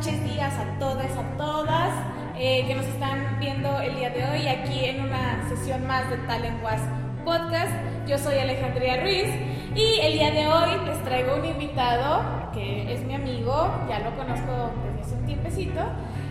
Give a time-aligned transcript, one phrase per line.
[0.00, 1.92] Noches, días a todas, a todas
[2.34, 6.16] eh, que nos están viendo el día de hoy aquí en una sesión más de
[6.16, 6.80] Talenguas
[7.22, 7.70] Podcast.
[8.06, 9.26] Yo soy Alejandría Ruiz
[9.74, 14.16] y el día de hoy les traigo un invitado que es mi amigo, ya lo
[14.16, 15.80] conozco desde hace un tiempecito.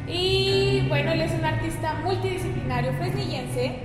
[0.08, 3.76] Y bueno, él es un artista multidisciplinario fresnillense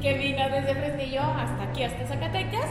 [0.00, 2.68] que vino desde Fresnillo hasta aquí, hasta Zacatecas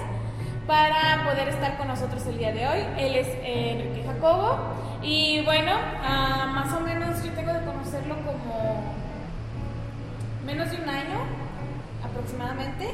[0.66, 2.80] para poder estar con nosotros el día de hoy.
[2.98, 4.73] Él es Enrique Jacobo
[5.04, 5.72] y bueno,
[6.02, 8.94] ah, más o menos yo tengo de conocerlo como
[10.46, 11.20] menos de un año
[12.04, 12.90] aproximadamente,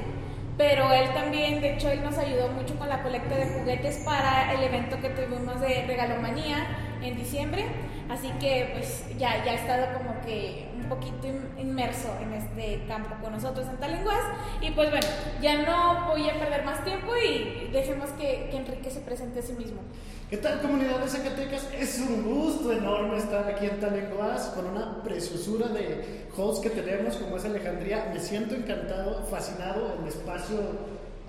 [0.58, 4.54] pero él también, de hecho, él nos ayudó mucho con la colecta de juguetes para
[4.54, 6.68] el evento que tuvimos de Regalomanía
[7.02, 7.66] en diciembre,
[8.10, 13.34] así que pues ya, ya ha estado como que poquito inmerso en este campo con
[13.34, 14.24] nosotros en Talenguas.
[14.62, 15.08] Y pues bueno,
[15.42, 19.44] ya no voy a perder más tiempo y dejemos que, que Enrique se presente a
[19.44, 19.82] sí mismo.
[20.30, 21.68] ¿Qué tal comunidad de Zacatecas?
[21.74, 27.16] Es un gusto enorme estar aquí en Talenguas con una preciosura de hosts que tenemos
[27.16, 28.12] como es Alejandría.
[28.14, 29.96] Me siento encantado, fascinado.
[30.00, 30.60] El espacio,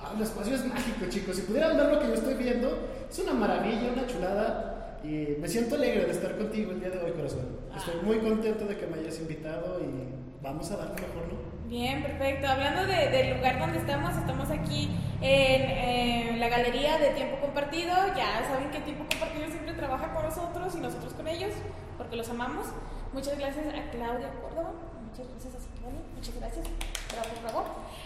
[0.02, 1.36] ah, el espacio es mágico chicos.
[1.36, 2.76] Si pudieran ver lo que yo estoy viendo,
[3.10, 4.69] es una maravilla, una chulada.
[5.02, 7.58] Y me siento alegre de estar contigo el día de hoy, corazón.
[7.76, 11.50] Estoy muy contento de que me hayas invitado y vamos a dar lo mejor, ¿no?
[11.68, 12.48] Bien, perfecto.
[12.48, 14.90] Hablando del lugar donde estamos, estamos aquí
[15.22, 17.94] en, la galería de Tiempo Compartido.
[18.16, 21.52] Ya saben que Tiempo Compartido siempre trabaja con nosotros y nosotros con ellos,
[21.96, 22.66] porque los amamos.
[23.12, 24.72] Muchas gracias a Claudia Córdoba.
[25.08, 25.98] Muchas gracias a Citlali.
[26.14, 26.66] Muchas gracias.
[27.12, 27.64] Bravo, bravo.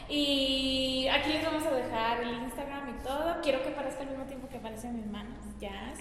[0.09, 3.41] Y aquí les vamos a dejar el Instagram y todo.
[3.43, 5.44] Quiero que aparezca al mismo tiempo que aparecen mis manos.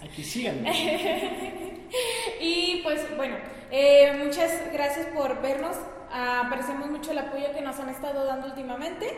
[0.04, 0.66] Aquí sigan.
[2.42, 3.38] y pues bueno,
[3.72, 5.78] eh, muchas gracias por vernos.
[6.12, 9.10] apreciamos mucho el apoyo que nos han estado dando últimamente.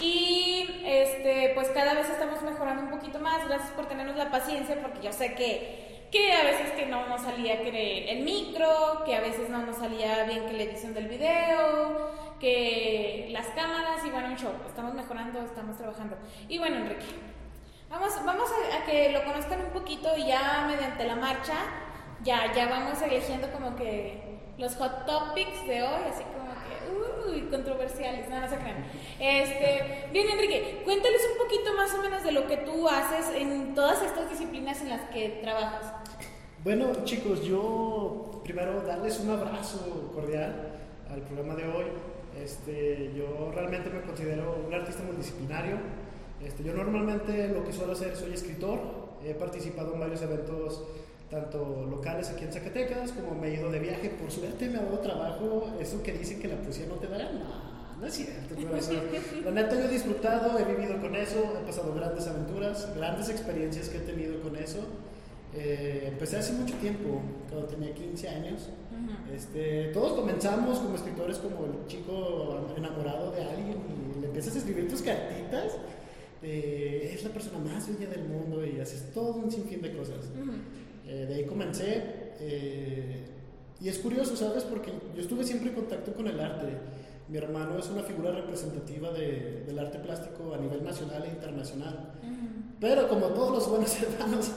[0.00, 3.46] Y este, pues cada vez estamos mejorando un poquito más.
[3.46, 7.22] Gracias por tenernos la paciencia, porque yo sé que, que a veces que no nos
[7.22, 11.08] salía que el micro, que a veces no nos salía bien que la edición del
[11.08, 14.52] video, que las cámaras y bueno, un show.
[14.66, 16.16] Estamos mejorando, estamos trabajando.
[16.48, 17.04] Y bueno, Enrique,
[17.90, 21.54] vamos, vamos a, que lo conozcan un poquito y ya mediante la marcha,
[22.22, 27.48] ya, ya vamos eligiendo como que los hot topics de hoy, así como que, uy,
[27.50, 28.84] controversiales, nada, no se crean.
[29.18, 33.74] Este, bien, Enrique, cuéntales un poquito más o menos de lo que tú haces en
[33.74, 35.92] todas estas disciplinas en las que trabajas.
[36.62, 40.78] Bueno, chicos, yo primero darles un abrazo cordial
[41.10, 41.86] al programa de hoy.
[42.38, 45.78] Este, yo realmente me considero un artista multidisciplinario.
[46.44, 48.80] Este, yo normalmente lo que suelo hacer, soy escritor,
[49.24, 50.82] he participado en varios eventos
[51.30, 54.82] tanto locales aquí en Zacatecas, como me he ido de viaje, por suerte me ha
[54.82, 58.56] dado trabajo, eso que dicen que la poesía no te dará, no, no es cierto,
[59.44, 63.88] la neta yo he disfrutado, he vivido con eso, he pasado grandes aventuras, grandes experiencias
[63.88, 64.78] que he tenido con eso,
[65.54, 68.68] eh, empecé hace mucho tiempo, cuando tenía 15 años,
[69.32, 73.76] este, todos comenzamos como escritores como el chico enamorado de alguien
[74.16, 75.76] y le empiezas a escribir tus cartitas.
[76.42, 80.30] Es la persona más bella del mundo y haces todo un sinfín de cosas.
[81.06, 82.02] Eh, de ahí comencé.
[82.40, 83.24] Eh,
[83.80, 84.64] y es curioso, ¿sabes?
[84.64, 86.68] Porque yo estuve siempre en contacto con el arte.
[87.28, 92.12] Mi hermano es una figura representativa de, del arte plástico a nivel nacional e internacional.
[92.80, 94.52] Pero como todos los buenos hermanos,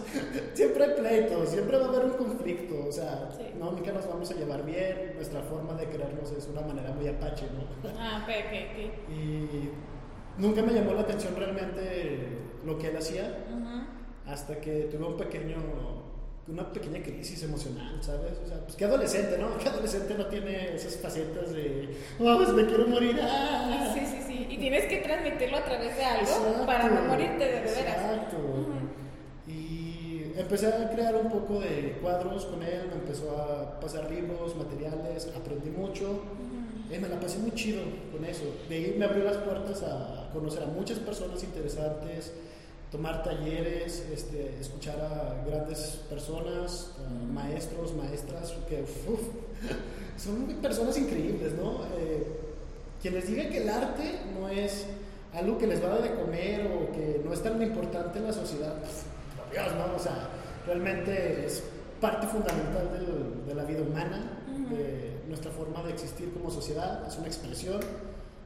[0.53, 2.87] siempre hay pleitos, siempre va a haber un conflicto.
[2.87, 3.29] O sea,
[3.59, 5.13] no, nunca nos vamos a llevar bien.
[5.15, 7.89] Nuestra forma de querernos es una manera muy apache, ¿no?
[7.97, 9.69] Ah, ok, ok, Y
[10.37, 12.27] nunca me llamó la atención realmente
[12.65, 13.45] lo que él hacía.
[14.25, 15.57] Hasta que tuve un pequeño
[16.47, 18.33] una pequeña crisis emocional, ¿sabes?
[18.43, 19.57] O sea, pues qué adolescente, ¿no?
[19.59, 23.17] ¿Qué adolescente no tiene esas facetas de, oh, pues me quiero morir?
[23.21, 23.93] ¡Ah!
[23.93, 24.47] Sí, sí, sí.
[24.49, 27.77] Y tienes que transmitirlo a través de algo para no morirte de, veras.
[27.77, 28.37] Exacto.
[29.47, 34.55] Y empecé a crear un poco de cuadros con él, me empezó a pasar libros,
[34.57, 36.23] materiales, aprendí mucho.
[36.91, 37.81] Y me la pasé muy chido
[38.11, 38.43] con eso.
[38.69, 42.31] De ahí me abrió las puertas a conocer a muchas personas interesantes
[42.93, 46.91] tomar talleres, este, escuchar a grandes personas,
[47.33, 48.85] maestros, maestras, que
[50.17, 51.85] son personas increíbles, ¿no?
[51.97, 52.23] Eh,
[53.01, 54.85] quien les diga que el arte no es
[55.33, 58.25] algo que les va a dar de comer o que no es tan importante en
[58.25, 59.05] la sociedad, pues,
[59.51, 59.95] Dios, ¿no?
[59.95, 60.29] O sea,
[60.67, 61.63] realmente es
[61.99, 62.91] parte fundamental
[63.47, 64.39] de la vida humana,
[65.33, 67.79] nuestra forma de existir como sociedad, es una expresión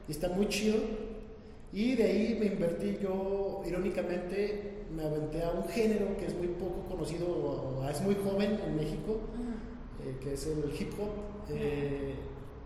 [0.08, 0.78] y está muy chido
[1.70, 6.48] y de ahí me invertí yo, irónicamente, me aventé a un género que es muy
[6.48, 9.20] poco conocido, o, es muy joven en México,
[10.02, 11.10] eh, que es el hip hop.
[11.50, 12.14] Eh,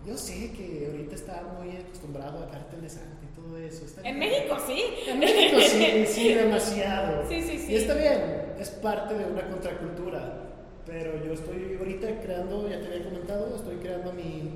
[0.06, 3.84] yo sé que ahorita está muy acostumbrado a de sangre y todo eso.
[4.04, 4.84] en México sí.
[5.08, 7.28] En México sí, sí, demasiado.
[7.28, 7.72] Sí, sí, sí.
[7.72, 10.41] Y está bien, es parte de una contracultura.
[10.86, 14.50] Pero yo estoy ahorita creando, ya te había comentado, estoy creando mi,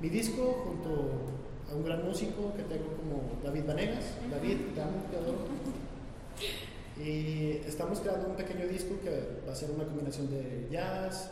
[0.00, 1.10] mi disco junto
[1.70, 4.14] a un gran músico que tengo como David Vanegas.
[4.30, 5.38] David, te amo, te adoro.
[7.00, 11.30] Y estamos creando un pequeño disco que va a ser una combinación de jazz,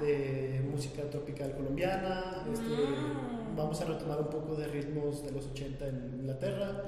[0.00, 2.42] de música tropical colombiana.
[2.52, 3.56] este, Mm.
[3.56, 6.82] vamos a retomar un poco de ritmos de los 80 en Inglaterra.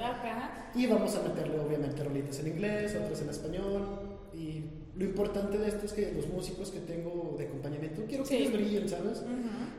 [0.75, 4.16] Y vamos a meterle obviamente rolitas en inglés, otras en español.
[4.35, 4.65] Y
[4.97, 8.37] lo importante de esto es que los músicos que tengo de acompañamiento, quiero que Sí.
[8.37, 9.23] ellos brillen, ¿sabes?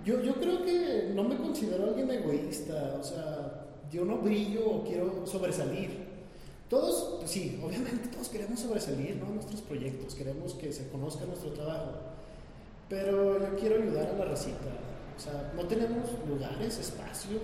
[0.05, 4.83] Yo, yo creo que no me considero alguien egoísta, o sea, yo no brillo o
[4.83, 6.07] quiero sobresalir.
[6.69, 9.33] Todos, pues sí, obviamente todos queremos sobresalir, ¿no?
[9.33, 11.91] Nuestros proyectos, queremos que se conozca nuestro trabajo.
[12.89, 14.71] Pero yo quiero ayudar a la racita.
[15.17, 17.41] O sea, no tenemos lugares, espacios.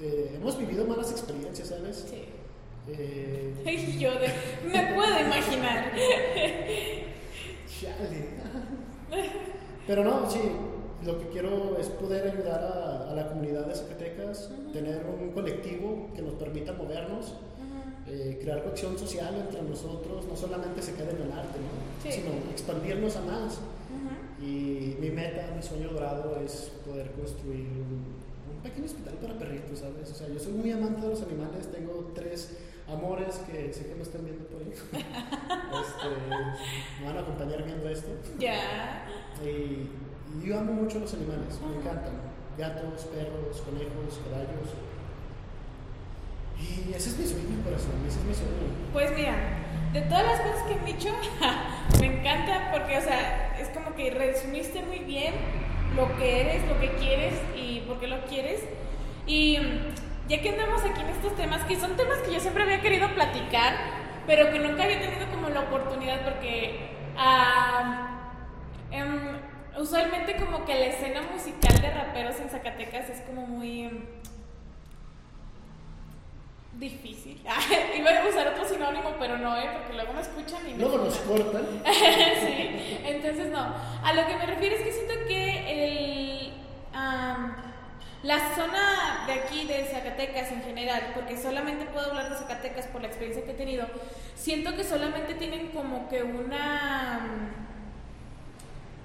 [0.00, 2.04] eh, hemos vivido malas experiencias, ¿sabes?
[2.10, 2.16] Sí.
[2.88, 4.28] Eh, yo de,
[4.68, 5.92] me puedo imaginar.
[7.80, 8.28] Chale.
[9.86, 10.40] Pero no, sí,
[11.04, 14.72] lo que quiero es poder ayudar a, a la comunidad de Zacatecas, Ujú.
[14.72, 18.10] tener un colectivo que nos permita movernos, Ujú.
[18.10, 22.02] eh, crear cohesión social entre nosotros, no solamente se quede en el arte, ¿no?
[22.02, 22.12] Sí.
[22.20, 23.54] sino expandirnos a más.
[23.54, 24.44] Ujú.
[24.46, 28.04] Y mi meta, mi sueño dorado es poder construir un,
[28.56, 30.10] un pequeño hospital para perritos, ¿sabes?
[30.10, 32.56] O sea, yo soy muy amante de los animales, tengo tres
[32.88, 34.72] amores que sé que me están viendo por ahí.
[35.74, 36.06] Este,
[37.00, 38.08] me van a acompañar viendo esto.
[38.38, 39.06] Ya.
[39.42, 42.14] Y, y yo amo mucho los animales, me encantan.
[42.56, 44.70] Gatos, perros, conejos, caballos.
[46.56, 48.70] Y ese es mi sueño, corazón, ese es mi sueño.
[48.92, 49.34] Pues mira,
[49.92, 51.08] de todas las cosas que han dicho,
[52.00, 55.34] me encanta porque, o sea, es como que resumiste muy bien
[55.96, 58.60] lo que eres, lo que quieres y por qué lo quieres.
[59.26, 59.58] Y
[60.28, 63.08] ya que andamos aquí en estos temas, que son temas que yo siempre había querido
[63.14, 63.74] platicar,
[64.26, 68.30] pero que nunca había tenido como la oportunidad porque ah,
[68.90, 69.38] em,
[69.78, 73.82] usualmente como que la escena musical de raperos en Zacatecas es como muy...
[73.84, 74.04] em,
[76.78, 77.40] difícil.
[77.96, 79.70] Iba a usar otro sinónimo, pero no, ¿eh?
[79.74, 80.80] porque luego me escuchan y me...
[80.80, 81.66] Luego nos cortan.
[81.84, 83.74] sí, entonces no.
[84.02, 86.52] A lo que me refiero es que siento que el,
[88.24, 93.02] la zona de aquí, de Zacatecas en general, porque solamente puedo hablar de Zacatecas por
[93.02, 93.86] la experiencia que he tenido,
[94.34, 97.20] siento que solamente tienen como que una...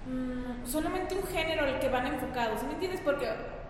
[0.07, 3.01] mm, solamente un género al que van enfocados, ¿sí me entiendes?
[3.04, 3.27] Porque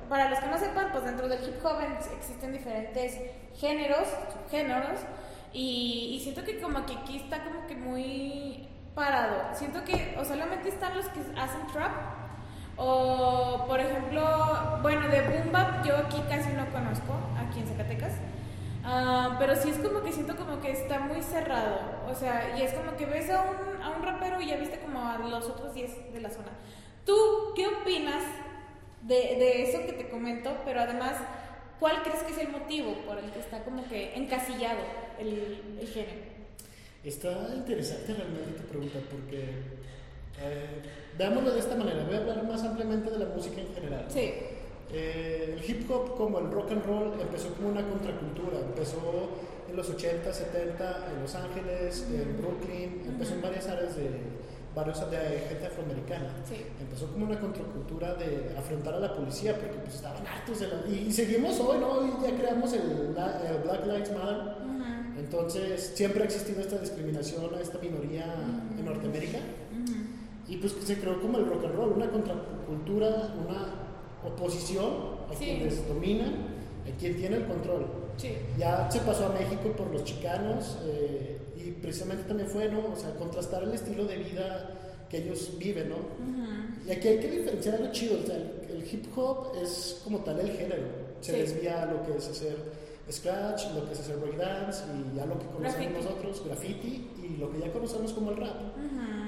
[0.07, 3.17] para los que no sepan, pues dentro del hip hop en- existen diferentes
[3.59, 4.99] géneros, subgéneros,
[5.51, 9.55] y, y siento que como que aquí está como que muy parado.
[9.55, 11.91] Siento que o solamente están los que hacen trap,
[12.79, 18.13] o por ejemplo, bueno, de boom bap yo aquí casi no conozco, aquí en Zacatecas.
[18.83, 21.79] Ah, pero sí es como que siento como que está muy cerrado.
[22.09, 24.79] O sea, y es como que ves a un, a un rapero y ya viste
[24.79, 26.49] como a los otros 10 de la zona.
[27.05, 27.15] ¿Tú
[27.55, 28.23] qué opinas
[29.01, 30.55] de, de eso que te comento?
[30.65, 31.17] Pero además,
[31.79, 34.79] ¿cuál crees que es el motivo por el que está como que encasillado
[35.19, 36.29] el, el género?
[37.03, 39.63] Está interesante realmente tu pregunta porque,
[40.41, 40.81] eh,
[41.17, 44.05] veámoslo de esta manera, voy a hablar más ampliamente de la música en general.
[44.09, 44.31] Sí.
[44.91, 49.29] Eh, el hip hop como el rock and roll empezó como una contracultura, empezó
[49.69, 54.09] en los 80, 70 en Los Ángeles, en Brooklyn, empezó en varias áreas de
[54.75, 55.17] varios de
[55.49, 56.29] gente afroamericana.
[56.47, 56.55] Sí.
[56.79, 60.75] Empezó como una contracultura de afrontar a la policía porque pues estaban hartos de la...
[60.87, 61.91] Y, y seguimos hoy, ¿no?
[61.91, 64.69] Hoy ya creamos el, la- el Black Lives Matter.
[65.17, 68.25] Entonces, siempre ha existido esta discriminación a esta minoría
[68.77, 69.39] en Norteamérica.
[70.49, 74.89] Y pues se creó como el rock and roll, una contracultura, una oposición
[75.29, 75.45] a Sí.
[75.45, 76.33] quienes dominan,
[76.91, 77.85] a quien tiene el control.
[78.17, 78.33] Sí.
[78.57, 82.79] Ya se pasó a México por los chicanos eh, y precisamente también fue, ¿no?
[82.91, 85.95] O sea, contrastar el estilo de vida que ellos viven, ¿no?
[85.95, 86.87] Ujú.
[86.87, 90.19] Y aquí hay que diferenciar algo chido, o sea, el, el hip hop es como
[90.19, 90.83] tal el género,
[91.21, 91.37] se Sí.
[91.39, 92.57] desvía a lo que es hacer
[93.11, 95.93] scratch, lo que es hacer breakdance y ya lo que conocemos Graffiti.
[96.03, 98.55] nosotros, graffiti y lo que ya conocemos como el rap.
[98.77, 99.18] Ujú.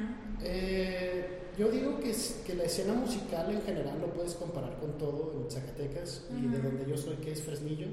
[0.43, 2.15] Eh, yo digo que,
[2.55, 6.89] la escena musical en general lo puedes comparar con todo en Zacatecas y de donde
[6.89, 7.87] yo soy, que es Fresnillo.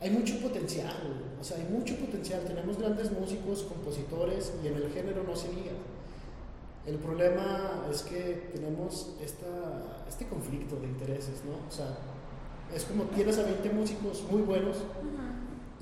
[0.00, 0.94] Hay mucho potencial,
[1.40, 2.42] o sea, hay mucho potencial.
[2.44, 5.72] Tenemos grandes músicos, compositores y en el género no se diga.
[6.86, 11.66] El problema es que tenemos esta, este conflicto de intereses, ¿no?
[11.66, 11.96] O sea,
[12.74, 14.76] es como tienes a 20 músicos muy buenos.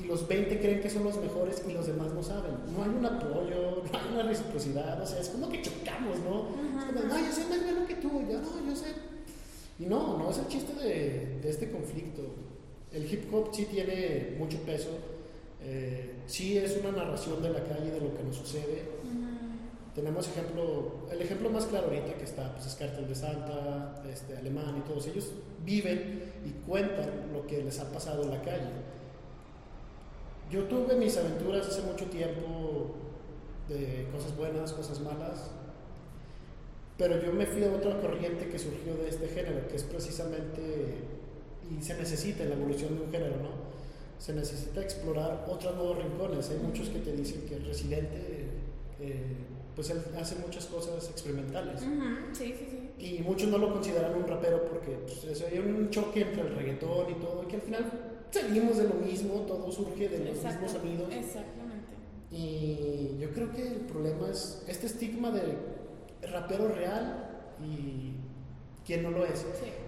[0.03, 2.53] Y los 20 creen que son los mejores y los demás no saben.
[2.77, 6.49] No hay un apoyo, no hay una reciprocidad, o sea, es como que chocamos, ¿no?
[6.79, 8.89] Es como, no, yo soy más bueno que tú, yo no, yo sé.
[9.79, 12.23] Y no, no es el chiste de, de este conflicto.
[12.93, 14.91] El hip hop sí tiene mucho peso,
[15.63, 19.33] eh, sí es una narración de la calle de lo que nos sucede, Ujú.
[19.95, 24.39] Tenemos ejemplo, el ejemplo más claro ahorita que está, pues es Cartel de Santa, este,
[24.39, 25.31] Alemán y todos ellos
[25.67, 28.71] viven y cuentan lo que les ha pasado en la calle.
[30.51, 32.95] Yo tuve mis aventuras hace mucho tiempo
[33.69, 35.51] de cosas buenas, cosas malas,
[36.99, 40.63] pero yo me fui a otra corriente que surgió de este género, que es precisamente,
[41.71, 43.73] y se necesita en la evolución de un género, ¿no?
[44.19, 46.51] Se necesita explorar otros nuevos rincones.
[46.51, 48.47] Hay muchos que te dicen que el residente,
[49.01, 49.37] eh,
[49.75, 51.81] pues él hace muchas cosas experimentales.
[52.33, 52.91] Sí, sí, sí.
[53.05, 57.11] Y muchos no lo consideran un rapero porque pues, hay un choque entre el reggaetón
[57.11, 61.13] y todo, que al final salimos de lo mismo, todo surge de los mismos sonidos.
[61.13, 61.93] Exactamente.
[62.31, 65.43] Y yo creo que el problema es este estigma de
[66.23, 67.29] rapero real
[67.61, 68.13] y
[68.87, 69.45] quien no lo es.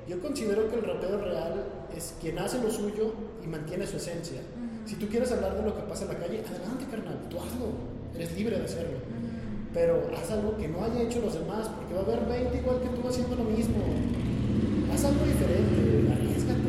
[0.09, 1.65] Yo considero que el rapero real
[1.97, 4.41] es quien hace lo suyo y mantiene su esencia.
[4.85, 7.73] Si tú quieres hablar de lo que pasa en la calle, adelante, carnal, tú hazlo,
[8.15, 8.99] eres libre de hacerlo.
[9.73, 12.81] Pero haz algo que no haya hecho los demás, porque va a haber 20 igual
[12.81, 13.77] que tú haciendo lo mismo.
[14.93, 16.64] Haz algo diferente, arriesgate.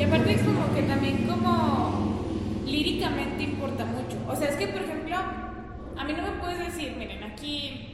[0.00, 2.24] Y aparte es como que también como
[2.64, 4.16] líricamente importa mucho.
[4.26, 7.90] O sea, es que por ejemplo, a mí no me puedes decir, miren, aquí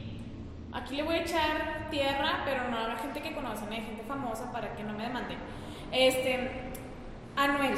[0.76, 4.02] Aquí le voy a echar tierra, pero no a la gente que conocen, hay gente
[4.06, 5.38] famosa para que no me demanden.
[5.90, 6.50] Este,
[7.34, 7.72] Anuel,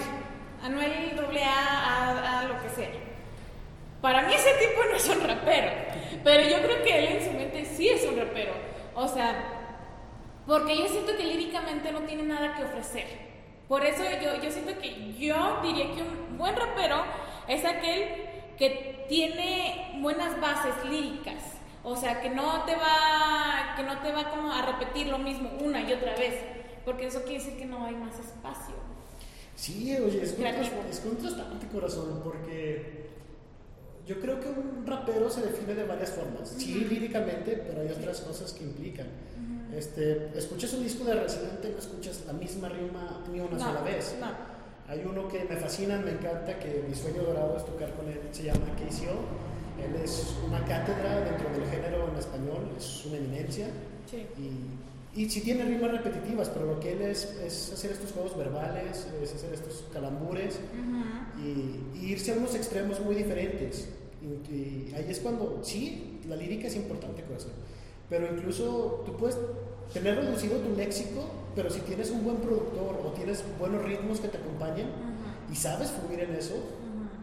[0.65, 2.91] Anuel doble a, a, lo que sea.
[4.01, 5.71] Para mí ese tipo no es un rapero,
[6.25, 8.53] pero yo creo que él en su mente sí es un rapero.
[8.97, 9.45] O sea,
[10.45, 13.28] porque yo siento que líricamente no tiene nada que ofrecer.
[13.69, 17.05] Por eso yo, yo siento que yo diría que un buen rapero
[17.47, 18.27] es aquel
[18.59, 21.59] que tiene buenas bases líricas
[21.89, 25.51] o sea, que no te va, que no te va como a repetir lo mismo
[25.61, 26.35] una y otra vez,
[26.85, 28.75] porque eso quiere decir que no hay más espacio.
[29.57, 33.09] Sí, oye, es, es contrastante corazón, porque
[34.07, 36.51] yo creo que un rapero se define de varias formas.
[36.57, 39.07] Sí, líricamente, pero hay otras cosas que implican.
[39.77, 43.83] Este, escuchas un disco de Residente y no escuchas la misma rima ni una sola
[43.83, 44.17] vez.
[44.21, 44.27] No.
[44.89, 48.21] Hay uno que me fascina, me encanta, que mi sueño dorado es tocar con él,
[48.33, 49.49] se llama KCO
[49.79, 53.69] él es una cátedra dentro del género en español, es una eminencia.
[54.11, 54.27] Sí.
[54.39, 58.37] Y, y sí tiene rimas repetitivas, pero lo que él es es hacer estos juegos
[58.37, 60.59] verbales, es hacer estos calambures
[61.39, 63.89] y, irse a unos extremos muy diferentes.
[64.23, 67.53] Y, ahí es cuando, sí, la lírica es importante, corazón.
[68.09, 69.37] Pero incluso tú puedes
[69.93, 71.25] tener reducido tu léxico,
[71.55, 74.87] pero si tienes un buen productor o tienes buenos ritmos que te acompañen
[75.51, 76.55] y sabes fluir en eso,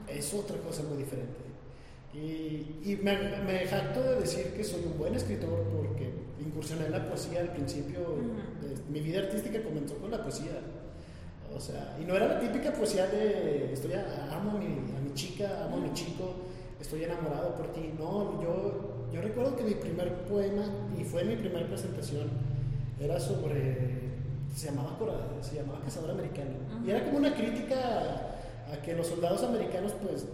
[0.08, 1.46] es otra cosa muy diferente.
[2.13, 7.10] Y, me, me, jacto de decir que soy un buen escritor porque incursioné en la
[7.10, 8.00] poesía al principio.
[8.89, 10.62] mi vida artística comenzó con la poesía.
[11.54, 15.13] O sea, y no era la típica poesía de estoy amo a mi, a mi
[15.13, 16.36] chica, amo a mi chico,
[16.86, 17.94] estoy enamorado por ti.
[17.98, 20.63] No, yo, yo recuerdo que mi primer poema,
[20.98, 22.30] y fue mi primera presentación,
[23.00, 24.06] era sobre.
[24.56, 24.98] Se llamaba,
[25.42, 26.51] se llamaba Cazador Americano.
[26.86, 28.38] Y era como una crítica
[28.72, 30.25] a que los soldados americanos, pues,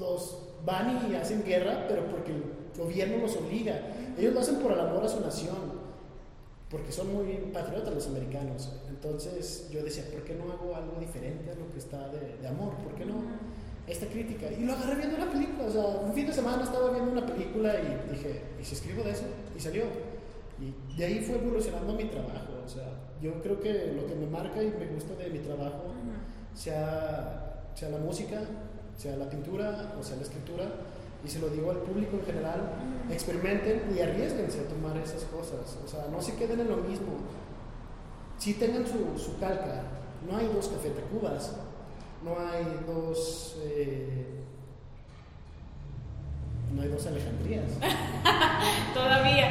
[0.00, 2.42] los van y hacen guerra, pero porque el
[2.76, 3.80] gobierno los obliga.
[4.18, 5.84] Ellos lo hacen por el amor a su nación,
[6.70, 8.72] porque son muy patriotas los americanos.
[8.88, 12.74] Entonces yo decía, ¿por qué no hago algo diferente a lo que está de, amor?
[12.78, 13.14] ¿Por qué no
[13.86, 14.46] esta crítica?
[14.50, 17.26] Y lo agarré viendo una película, o sea, un fin de semana estaba viendo una
[17.26, 19.24] película y dije, ¿y si escribo de eso?
[19.56, 19.84] Y salió.
[20.60, 22.84] Y de ahí fue evolucionando mi trabajo, o sea,
[23.20, 25.92] yo creo que lo que me marca y me gusta de mi trabajo,
[26.54, 28.40] sea, sea la música,
[28.96, 30.64] sea la pintura o sea la escritura,
[31.24, 32.60] y se lo digo al público en general,
[33.10, 37.14] experimenten y arriesguense a tomar esas cosas, o sea, no se queden en lo mismo,
[38.38, 39.82] si tengan su, su calca,
[40.28, 41.52] no hay dos Café Tacubas,
[42.24, 43.56] no hay dos...
[43.64, 44.24] Eh,
[46.72, 47.70] no hay dos Alejandrías.
[48.94, 49.50] Todavía.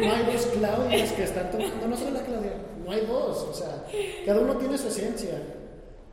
[0.00, 2.52] No hay dos Claudias que están tomando, no solo la Claudia,
[2.84, 3.84] no hay dos, o sea,
[4.24, 5.42] cada uno tiene su esencia.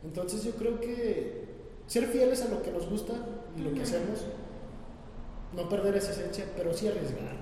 [0.02, 1.44] Entonces yo creo que
[1.86, 3.12] ser fieles a lo que nos gusta
[3.56, 4.24] y lo que hacemos,
[5.52, 7.40] no perder esa esencia, pero sí arriesgarnos.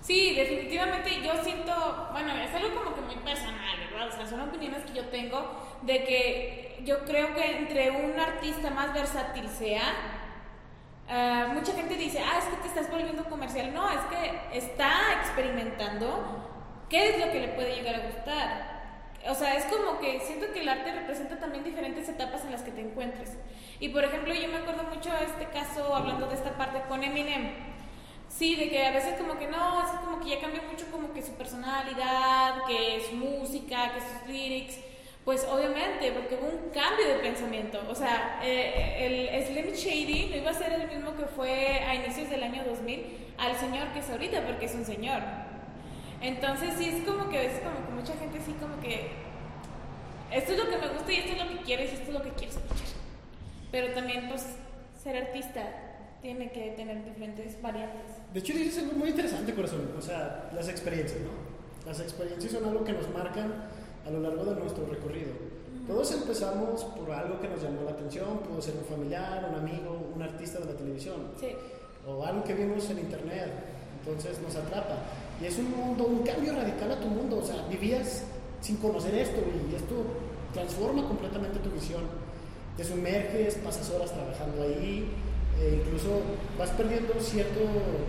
[0.00, 1.72] Sí, definitivamente yo siento,
[2.12, 4.08] bueno, es algo como que muy personal, ¿verdad?
[4.08, 5.40] O sea, son opiniones que yo tengo
[5.82, 9.82] de que yo creo que entre un artista más versátil sea,
[11.08, 13.72] eh, mucha gente dice, ah, es que te estás volviendo comercial.
[13.74, 18.70] No, es que está experimentando qué es lo que le puede llegar a gustar
[19.28, 22.62] o sea, es como que siento que el arte representa también diferentes etapas en las
[22.62, 23.36] que te encuentres.
[23.78, 27.02] Y por ejemplo, yo me acuerdo mucho de este caso, hablando de esta parte con
[27.02, 27.50] Eminem.
[28.28, 31.12] Sí, de que a veces como que no, es como que ya cambió mucho como
[31.12, 34.78] que su personalidad, que su música, que sus lyrics.
[35.30, 37.80] Pues obviamente, porque hubo un cambio de pensamiento.
[37.88, 41.94] O sea, eh, el Slim Shady no iba a ser el mismo que fue a
[41.94, 45.22] inicios del año 2000 al señor que es ahorita, porque es un señor.
[46.20, 49.06] Entonces sí es como que a veces como que mucha gente sí como que
[50.32, 52.12] esto es lo que me gusta y esto es lo que quieres y esto es
[52.12, 52.88] lo que quieres escuchar.
[53.70, 54.44] Pero también pues
[55.00, 55.62] ser artista
[56.22, 58.02] tiene que tener diferentes variantes.
[58.34, 59.94] De hecho dices algo muy interesante, corazón.
[59.96, 61.30] O sea, las experiencias, ¿no?
[61.86, 63.70] Las experiencias son algo que nos marcan
[64.10, 65.30] a lo largo de nuestro recorrido.
[65.86, 70.10] Todos empezamos por algo que nos llamó la atención, pudo ser un familiar, un amigo,
[70.14, 71.48] un artista de la televisión, Sí.
[72.06, 73.50] o algo que vimos en internet,
[74.00, 74.96] entonces nos atrapa.
[75.40, 78.24] Y es un mundo, un cambio radical a tu mundo, o sea, vivías
[78.60, 79.94] sin conocer esto y esto
[80.52, 82.02] transforma completamente tu visión.
[82.76, 85.08] Te sumerges, pasas horas trabajando ahí,
[85.60, 86.20] e incluso
[86.58, 87.60] vas perdiendo cierto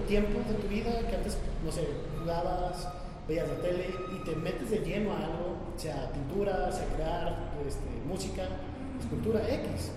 [0.07, 1.87] tiempo de tu vida que antes, no sé,
[2.19, 2.87] jugabas,
[3.31, 7.87] veías la tele y te metes de lleno a algo, sea pintura, sea crear, este,
[8.05, 8.43] música,
[8.99, 9.91] escultura, X.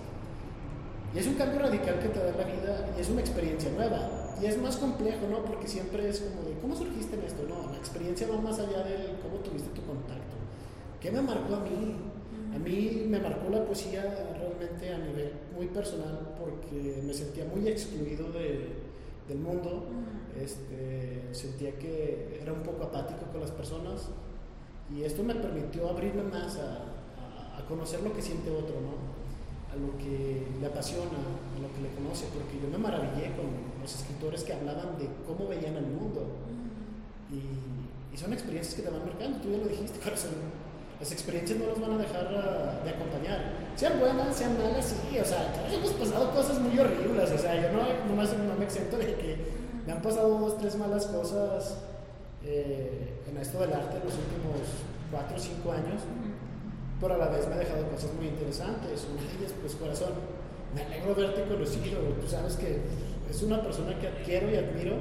[1.13, 4.09] Y es un cambio radical que te da la vida y es una experiencia nueva.
[4.41, 5.43] Y es más complejo, ¿no?
[5.43, 7.43] Porque siempre es como de, ¿cómo surgiste en esto?
[7.47, 10.35] No, la experiencia va más allá de cómo tuviste tu contacto.
[11.01, 11.95] ¿Qué me marcó a mí?
[12.53, 14.01] A mí me marcó la poesía
[14.39, 18.84] realmente a nivel muy personal porque me sentía muy excluido de,
[19.27, 19.85] del mundo.
[20.39, 24.09] Este, sentía que era un poco apático con las personas
[24.93, 29.15] y esto me permitió abrirme más a, a, a conocer lo que siente otro, ¿no?
[29.71, 33.45] a lo que le apasiona, a lo que le conoce, porque yo me maravillé con
[33.81, 36.27] los escritores que hablaban de cómo veían el mundo.
[37.31, 40.31] Y, y son experiencias que te van marcando, tú ya lo dijiste, corazón.
[40.99, 43.39] Las experiencias no nos van a dejar uh, de acompañar.
[43.75, 47.55] Sean buenas, sean malas, sí, o sea, todos hemos pasado cosas muy horribles, o sea,
[47.61, 49.37] yo no, no, me exento de que
[49.85, 51.77] me han pasado dos, tres malas cosas
[52.43, 54.61] eh, en esto del arte en los últimos
[55.11, 56.01] cuatro o cinco años
[56.99, 59.05] pero a la vez me ha dejado cosas muy interesantes.
[59.11, 60.13] Una de ellas, pues corazón,
[60.73, 61.99] me alegro verte conocido.
[62.21, 62.79] Tú sabes que
[63.29, 64.95] es una persona que quiero y admiro.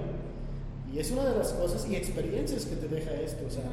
[0.92, 3.46] Y es una de las cosas y experiencias que te deja esto.
[3.46, 3.64] O sea,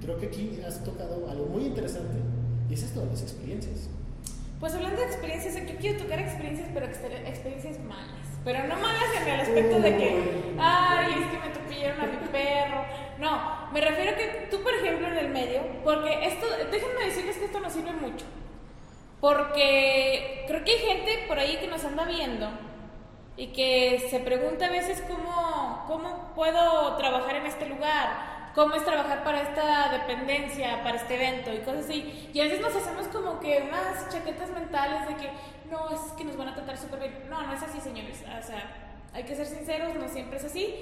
[0.00, 2.18] creo que aquí has tocado algo muy interesante.
[2.68, 3.88] Y es esto, las experiencias.
[4.60, 8.26] Pues hablando de experiencias, yo quiero tocar experiencias, pero experiencias malas.
[8.44, 12.28] Pero no malas en el aspecto de que, ay, es que me atropellaron a mi
[12.28, 12.84] perro.
[13.18, 17.36] No, me refiero a que tú, por ejemplo, en el medio, porque esto, déjenme decirles
[17.36, 18.24] que esto nos sirve mucho.
[19.20, 22.48] Porque creo que hay gente por ahí que nos anda viendo
[23.36, 28.84] y que se pregunta a veces cómo, cómo puedo trabajar en este lugar, cómo es
[28.84, 32.30] trabajar para esta dependencia, para este evento y cosas así.
[32.32, 35.30] Y a veces nos hacemos como que unas chaquetas mentales de que
[35.70, 37.12] no, es que nos van a tratar súper bien.
[37.28, 38.22] No, no es así, señores.
[38.22, 40.74] O sea, hay que ser sinceros, no siempre es así.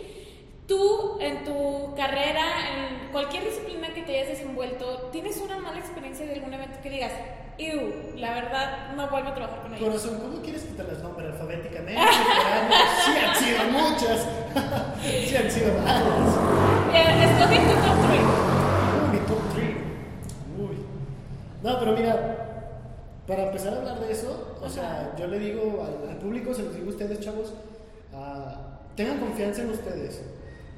[0.68, 6.24] Tú en tu carrera, en cualquier disciplina que te hayas desenvuelto, ¿tienes una mala experiencia
[6.26, 7.12] de algún evento que digas,
[7.58, 9.86] Ew, la verdad no vuelvo a trabajar con ellos?
[9.86, 12.00] Corazón, ¿cómo quieres que te las nombre alfabéticamente?
[13.04, 14.28] sí han sido muchas.
[15.28, 16.73] sí han sido varias.
[16.94, 18.20] Eh, escoge tu top 3.
[18.20, 19.66] Uh, mi top 3.
[20.58, 20.76] Uy.
[21.62, 22.14] No, pero mira,
[23.26, 26.62] para empezar a hablar de eso, o sea, yo le digo al, al público, se
[26.62, 27.52] los digo a ustedes, chavos,
[28.12, 30.22] uh, tengan confianza en ustedes.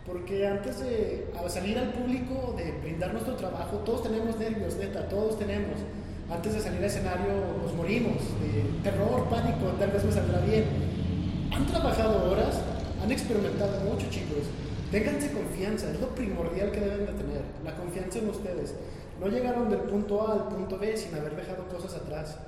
[0.07, 5.37] Porque antes de salir al público, de brindar nuestro trabajo, todos tenemos nervios, neta, todos
[5.37, 5.75] tenemos.
[6.31, 7.27] Antes de salir al escenario
[7.61, 10.65] nos morimos de terror, pánico, tal vez me saldrá bien.
[11.53, 12.61] Han trabajado horas,
[13.03, 14.47] han experimentado mucho, chicos.
[14.97, 18.75] Ténganse confianza, es lo primordial que deben de tener, la confianza en ustedes.
[19.21, 22.39] No llegaron del punto A al punto B sin haber dejado cosas atrás.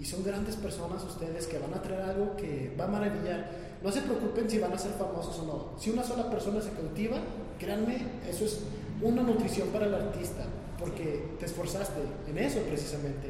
[0.00, 3.50] Y son grandes personas ustedes que van a traer algo que va a maravillar.
[3.82, 5.78] No se preocupen si van a ser famosos o no.
[5.78, 7.18] Si una sola persona se cautiva,
[7.58, 8.60] créanme, eso es
[9.02, 10.44] una nutrición para el artista,
[10.78, 13.28] porque te esforzaste en eso precisamente.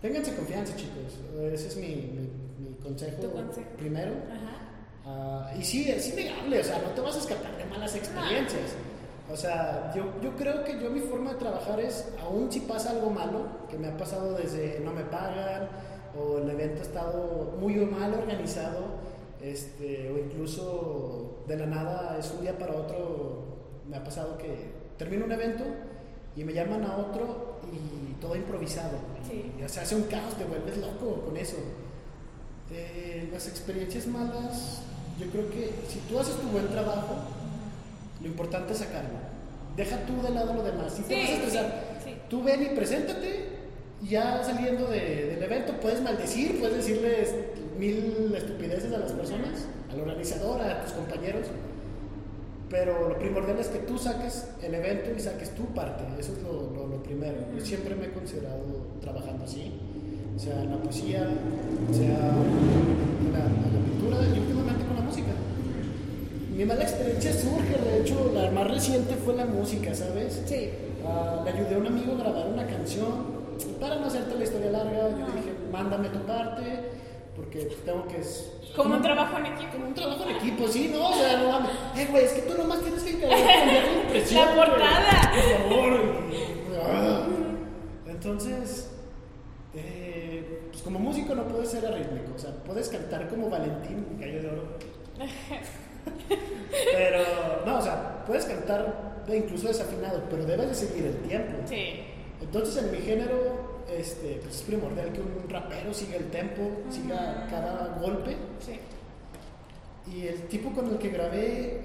[0.00, 1.20] Ténganse confianza, chicos.
[1.52, 4.12] Ese es mi, mi, mi consejo, consejo, primero.
[5.08, 8.74] Uh, y sí, es innegable, o sea, no te vas a escapar de malas experiencias.
[9.32, 12.90] O sea, yo, yo creo que yo mi forma de trabajar es, aún si pasa
[12.90, 15.68] algo malo, que me ha pasado desde no me pagan,
[16.18, 18.84] o el evento ha estado muy mal organizado,
[19.42, 23.44] este, o incluso de la nada es un día para otro,
[23.88, 25.64] me ha pasado que termino un evento
[26.36, 28.98] y me llaman a otro y todo improvisado.
[29.26, 29.52] Sí.
[29.58, 31.56] Y, o sea, hace un caos, te vuelves loco con eso.
[32.70, 34.82] Eh, las experiencias malas,
[35.18, 37.16] yo creo que si tú haces tu buen trabajo,
[38.20, 39.18] lo importante es sacarlo.
[39.76, 40.92] Deja tú de lado lo demás.
[40.92, 42.16] Si Sí, te vas a estresar, sí, sí.
[42.28, 43.58] tú ven y preséntate.
[44.02, 47.34] Y ya saliendo de- del evento puedes maldecir, puedes decirles
[47.78, 51.46] mil estupideces a las personas, al organizador, a tus compañeros.
[52.70, 56.42] Pero lo primordial es que tú saques el evento y saques tu parte, eso es
[56.42, 57.36] lo, lo, lo primero.
[57.56, 58.60] Yo siempre me he considerado
[59.00, 59.72] trabajando así,
[60.38, 61.20] sea en la poesía,
[61.92, 65.32] sea en la, la pintura y últimamente con la música.
[66.56, 70.42] Mi mala experiencia surge, de hecho, la más reciente fue la música, ¿sabes?
[70.46, 70.70] Sí.
[71.06, 73.38] Ah, le ayudé a un amigo a grabar una canción.
[73.80, 76.62] Para no hacerte la historia larga, yo dije, mándame tu parte,
[77.34, 78.20] porque tengo que...
[78.76, 79.72] Como un trabajo en equipo.
[79.72, 81.08] Como un trabajo en equipo, sí, ¿no?
[81.08, 81.70] O sea, no mames.
[81.96, 84.46] Eh, güey, es que tú nomás tienes que cambiar la impresión.
[84.46, 85.32] La portada.
[85.32, 86.00] Por favor.
[86.84, 87.26] Ah.
[88.06, 88.67] Entonces,
[90.78, 92.32] pues como músico no puedes ser arrítmico.
[92.36, 94.62] O sea, puedes cantar como Valentín, gallo de oro.
[96.92, 97.18] Pero,
[97.66, 101.58] no, o sea, puedes cantar de- incluso desafinado, pero debes de seguir el tiempo.
[101.66, 102.04] Sí.
[102.40, 107.46] Entonces, en mi género, este, pues es primordial que un rapero siga el tempo, siga
[107.50, 108.36] cada golpe.
[108.60, 108.78] Sí.
[110.14, 111.82] Y el tipo con el que grabé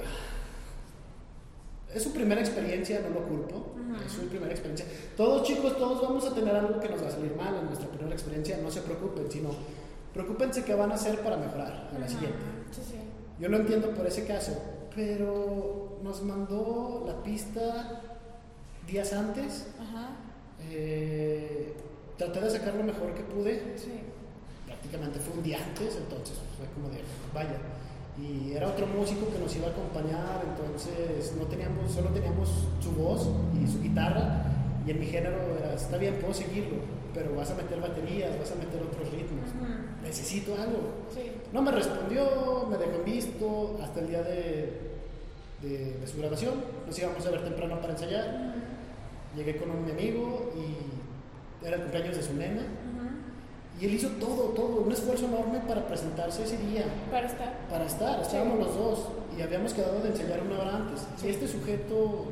[1.94, 3.68] es su primera experiencia, no lo culpo.
[4.06, 4.86] Es su primera experiencia.
[5.16, 7.88] Todos chicos, todos vamos a tener algo que nos va a salir mal en nuestra
[7.88, 8.58] primera experiencia.
[8.58, 9.52] No se preocupen, sino
[10.14, 12.38] preocúpense qué van a hacer para mejorar a la siguiente.
[12.72, 12.96] Sí, sí.
[13.40, 14.60] Yo lo entiendo por ese caso,
[14.96, 18.02] pero nos mandó la pista
[18.88, 19.68] días antes.
[19.80, 20.10] Ajá.
[20.72, 21.74] Eh,
[22.18, 23.92] traté de sacar lo mejor que pude Sí.
[24.66, 27.02] prácticamente fue un día antes, entonces fue como de,
[27.34, 27.58] vaya.
[28.22, 32.92] Y era otro músico que nos iba a acompañar, entonces no teníamos, solo teníamos su
[32.92, 33.28] voz
[33.60, 34.46] y su guitarra,
[34.86, 36.78] y en mi género era, está bien, puedo seguirlo,
[37.14, 39.50] pero vas a meter baterías, vas a meter otros ritmos,
[40.04, 41.08] necesito algo.
[41.14, 41.32] Sí.
[41.52, 44.92] No me respondió, me dejó en visto hasta el día de,
[45.64, 46.54] de, de su grabación,
[46.86, 48.54] nos íbamos a ver temprano para ensayar,
[49.36, 52.62] llegué con un amigo y era el cumpleaños de su nena.
[53.80, 57.68] Y él hizo todo, todo, un esfuerzo enorme para presentarse ese día, Para estar.
[57.70, 59.08] para estar, estábamos los dos
[59.38, 61.06] y habíamos quedado de ensayar una hora antes.
[61.18, 62.26] Si este sujeto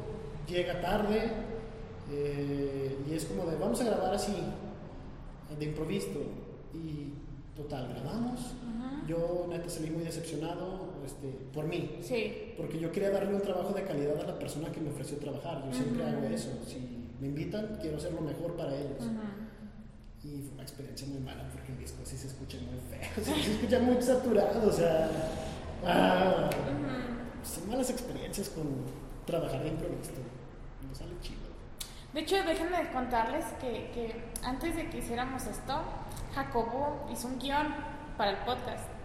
[0.48, 1.32] llega tarde
[2.12, 4.36] eh, y es como de, vamos a grabar así,
[5.58, 6.08] de improviso,
[6.74, 7.14] y
[7.58, 8.40] total, grabamos.
[8.40, 9.08] Ujú.
[9.08, 12.54] Yo neta salí muy decepcionado este, por mí, Sí.
[12.56, 15.64] porque yo quería darle un trabajo de calidad a la persona que me ofreció trabajar.
[15.68, 16.16] Yo siempre Ujú.
[16.18, 16.78] hago eso, si
[17.20, 19.00] me invitan, quiero hacer lo mejor para ellos.
[19.00, 19.12] Ujú.
[20.24, 23.52] Y fue una experiencia muy mala porque el disco sí se escucha muy feo, se
[23.52, 25.10] escucha muy saturado, o sea,
[25.86, 26.50] ah,
[27.44, 28.86] son malas experiencias con
[29.26, 30.12] trabajar de improviso,
[30.88, 31.40] no sale chido.
[32.14, 35.82] De hecho, déjenme contarles que, que antes de que hiciéramos esto,
[36.36, 37.68] Jacobo hizo un guion
[38.18, 39.01] para el podcast.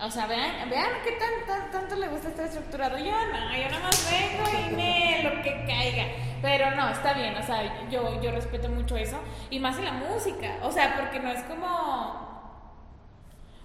[0.00, 2.98] O sea, vean, vean qué tan, tan- tanto le gusta estar estructurado.
[2.98, 6.04] Yo no, yo nada más vengo y me lo que caiga.
[6.42, 9.18] Pero no, está bien, o sea, yo, yo respeto mucho eso.
[9.50, 12.34] Y más en la música, o sea, porque no es como...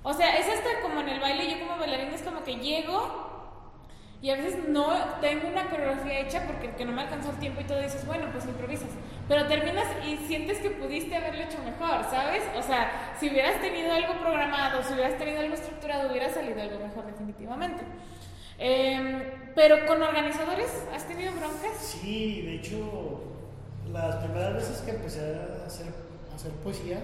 [0.01, 3.28] O sea, es hasta como en el baile, yo como bailarina es como que llego
[4.21, 7.61] y a veces no tengo una coreografía hecha porque que no me alcanzó el tiempo
[7.61, 8.89] y todo dices, bueno, pues improvisas.
[9.29, 12.43] Pero terminas y sientes que pudiste haberlo hecho mejor, ¿sabes?
[12.57, 16.79] O sea, si hubieras tenido algo programado, si hubieras tenido algo estructurado, hubiera salido algo
[16.79, 17.83] mejor definitivamente.
[18.57, 19.23] Em,
[19.55, 21.77] pero con organizadores, ¿has tenido broncas?
[21.77, 23.23] Sí, de hecho,
[23.89, 25.87] las primeras veces que empecé a hacer,
[26.29, 26.99] a hacer poesía,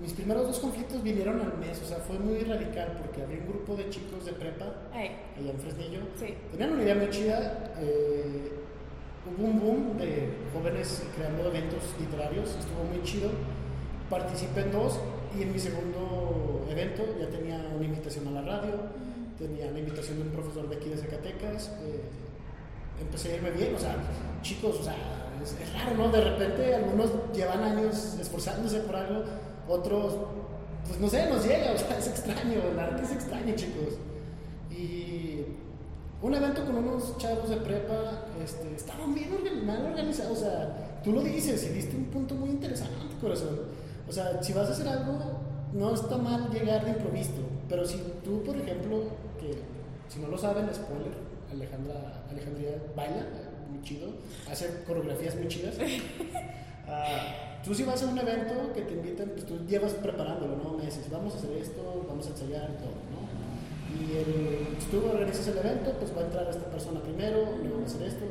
[0.00, 3.48] mis primeros dos conflictos vinieron al mes, o sea, fue muy radical porque había un
[3.48, 6.34] grupo de chicos de prepa Ay, allá en Fresnillo, sí.
[6.52, 8.52] tenían una idea muy chida, eh,
[9.26, 13.30] hubo un boom de jóvenes creando eventos literarios, estuvo muy chido,
[14.08, 15.00] participé en dos
[15.36, 18.74] y en mi segundo evento ya tenía una invitación a la radio,
[19.36, 22.00] tenía la invitación de un profesor de aquí de Zacatecas, eh,
[23.00, 23.96] empecé a irme bien, o sea,
[24.42, 24.94] chicos, o sea,
[25.42, 26.08] es, es raro, ¿no?
[26.08, 29.24] De repente algunos llevan años esforzándose por algo,
[29.68, 30.14] otros,
[30.86, 33.94] pues no sé, nos llega, o sea, es extraño, el arte es extraño, chicos.
[34.70, 35.42] Y
[36.22, 41.00] un evento con unos chavos de prepa, este, estaban bien organ- mal organizados, o sea,
[41.04, 43.60] tú lo dices y diste un punto muy interesante, corazón.
[44.08, 45.18] O sea, si vas a hacer algo,
[45.72, 47.30] no está mal llegar de improviso,
[47.68, 49.02] pero si tú, por ejemplo,
[49.40, 49.58] que
[50.12, 51.12] si no lo saben, spoiler,
[51.52, 53.26] Alejandra, Alejandría baila,
[53.70, 54.08] muy chido,
[54.50, 55.74] hace coreografías muy chidas.
[56.90, 60.78] Ah, tú si vas a un evento que te invitan, pues tú llevas preparándolo, ¿no?
[60.78, 63.20] Meses, vamos a hacer esto, vamos a ensayar y todo, ¿no?
[63.92, 67.76] Y el, si tú organizas el evento, pues va a entrar esta persona primero, luego
[67.76, 68.24] va a hacer esto.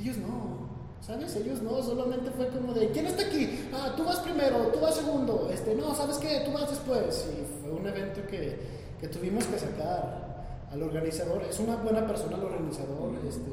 [0.00, 1.34] Ellos no, ¿sabes?
[1.34, 3.68] Ellos no, solamente fue como de, ¿quién está aquí?
[3.74, 5.50] Ah, tú vas primero, tú vas segundo.
[5.52, 6.42] Este, no, ¿sabes qué?
[6.44, 7.26] Tú vas después.
[7.26, 8.56] Y fue un evento que,
[9.00, 11.42] que tuvimos que sacar al organizador.
[11.42, 13.50] Es una buena persona el organizador, este,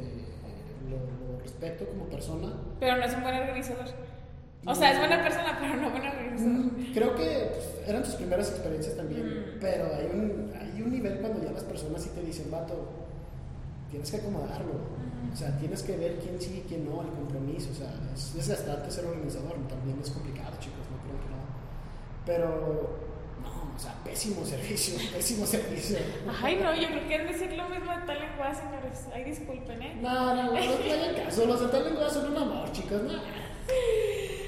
[0.91, 2.53] lo, lo respeto como persona.
[2.79, 4.06] Pero no es un buen organizador.
[4.67, 6.51] O sea, es buena persona, pero no buen organizador.
[6.53, 9.59] Mm, Creo que pues, eran tus primeras experiencias también, Mm.
[9.61, 12.75] pero hay un, hay un nivel cuando ya las personas sí te dicen, vato,
[13.89, 14.73] tienes que acomodarlo.
[15.31, 17.69] O sea, tienes que ver quién sí y quién no, el compromiso.
[17.71, 21.41] O sea, es desgastante ser organizador, también es complicado, chicos, no creo que no.
[22.25, 22.97] Pero,
[23.43, 25.97] no, o sea, pésimo servicio, pésimo servicio.
[26.43, 29.05] Ay, no, yo creo que han de ser lo mismo de tal lenguaje, señores.
[29.13, 29.99] Ay, disculpen, ¿eh?
[30.01, 33.13] No, no, no, no los de tal lenguaje son un amor, chicos, no.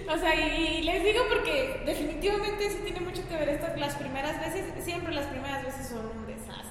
[0.09, 3.67] O sea, y, y les digo porque definitivamente sí tiene mucho que ver esto.
[3.77, 6.65] Las primeras veces, siempre las primeras veces son un desastre.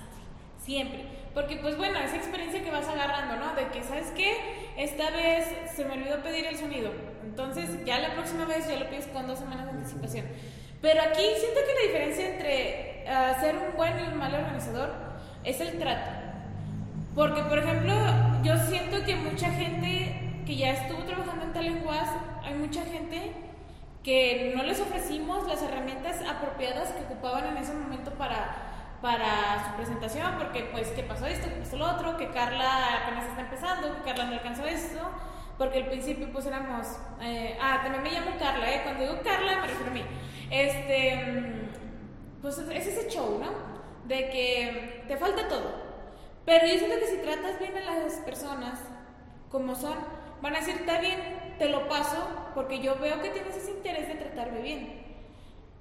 [0.61, 1.05] Siempre.
[1.35, 3.55] Porque, pues bueno, esa experiencia que vas agarrando, ¿no?
[3.55, 4.37] De que, ¿sabes qué?
[4.77, 6.91] Esta vez se me olvidó pedir el sonido.
[7.23, 10.27] Entonces, ya la próxima vez ya lo pides con dos semanas de anticipación.
[10.83, 14.91] Pero aquí siento que la diferencia entre ah, ser un buen y un mal organizador
[15.45, 16.11] es el trato.
[17.15, 17.95] Porque, por ejemplo,
[18.43, 22.09] yo siento que mucha gente que ya estuvo trabajando en Talenguas,
[22.49, 23.33] hay mucha gente
[24.03, 28.69] que no les ofrecimos las herramientas apropiadas que ocupaban en ese momento para
[29.01, 33.27] para su presentación, porque pues que pasó esto, que pasó lo otro, que Carla apenas
[33.27, 34.99] está empezando, que Carla no alcanzó esto,
[35.57, 38.81] porque al principio pues éramos, eh, ah, también me llamo Carla, ¿eh?
[38.83, 40.03] cuando digo Carla me refiero a mí,
[40.51, 43.53] este, mm, pues es ese show, ¿no?
[44.09, 45.81] De que te falta todo,
[46.45, 48.81] pero yo siento que si tratas bien a las personas
[49.49, 49.97] como son,
[50.43, 54.09] van a decir, está bien, te lo paso, porque yo veo que tienes ese interés
[54.09, 55.09] de tratarme bien.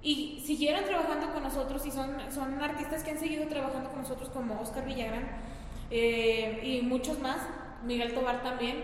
[0.02, 4.28] Y siguieron trabajando con nosotros y son, son artistas que han seguido trabajando con nosotros
[4.30, 5.28] como Oscar Villagrán
[5.90, 7.38] eh, y muchos más,
[7.84, 8.82] Miguel Tobar también.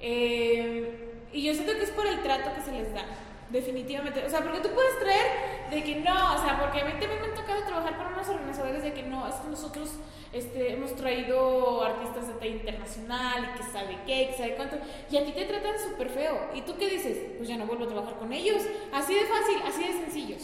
[0.00, 3.04] Eh, y yo siento que es por el trato que se les da,
[3.52, 4.24] definitivamente.
[4.24, 7.20] O sea, porque tú puedes traer de que no, o sea, porque a mí también
[7.20, 9.90] me ha tocado trabajar con unos organizadores de que no, es que nosotros
[10.32, 14.76] este, hemos traído artistas de talla internacional y que sabe qué, que sabe cuánto,
[15.10, 16.50] y a ti te tratan súper feo.
[16.54, 17.18] ¿Y tú qué dices?
[17.36, 18.62] Pues ya no vuelvo a trabajar con ellos.
[18.92, 20.36] Así de fácil, así de sencillo.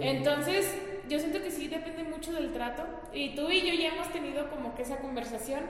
[0.00, 0.76] Entonces,
[1.08, 2.84] yo siento que sí depende mucho del trato.
[3.12, 5.60] Y tú y yo ya hemos tenido como que esa conversación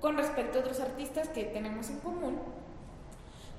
[0.00, 2.40] con respecto a otros artistas que tenemos en común.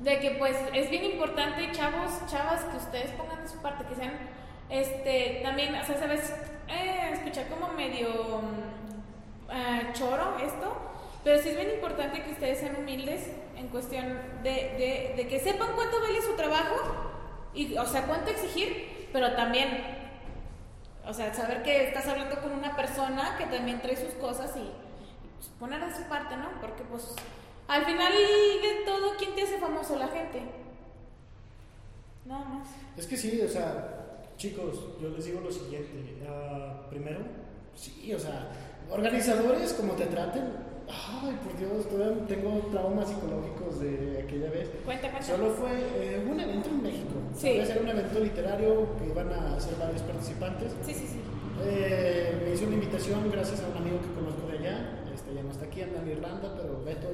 [0.01, 3.95] De que pues es bien importante, chavos, chavas, que ustedes pongan de su parte, que
[3.95, 4.13] sean,
[4.69, 6.33] este, también, o sea, sabes,
[6.67, 8.41] eh, escuchar como medio
[9.49, 10.75] ah, choro esto,
[11.23, 14.07] pero sí es bien importante que ustedes sean humildes en cuestión
[14.41, 16.77] de, de, de que sepan cuánto vale su trabajo
[17.53, 19.69] y, o sea, cuánto exigir, pero también,
[21.05, 24.61] o sea, saber que estás hablando con una persona que también trae sus cosas y,
[24.61, 26.49] y, pues, poner de su parte, ¿no?
[26.59, 27.13] Porque pues
[27.71, 29.97] al final de todo, ¿quién te hace famoso?
[29.97, 30.41] La gente.
[32.25, 32.67] Nada más.
[32.97, 35.89] Es que sí, o sea, chicos, yo les digo lo siguiente.
[36.21, 37.19] Uh, primero,
[37.73, 38.51] sí, o sea,
[38.91, 40.43] organizadores, como te traten,
[40.89, 44.69] ay, por Dios, todavía tengo traumas psicológicos de aquella vez.
[44.83, 45.27] Cuenta, cuenta.
[45.27, 47.13] Solo fue eh, un evento en México.
[47.33, 47.51] Sí.
[47.51, 50.73] Era un evento literario que iban a ser varios participantes.
[50.85, 51.21] Sí, sí, sí.
[51.63, 55.03] Eh, me hizo una invitación gracias a un amigo que conozco de allá.
[55.13, 57.07] Este, ya no está aquí, anda en Irlanda, pero Beto,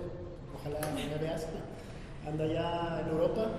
[0.67, 1.47] ojalá me veas,
[2.25, 3.51] anda allá en Europa.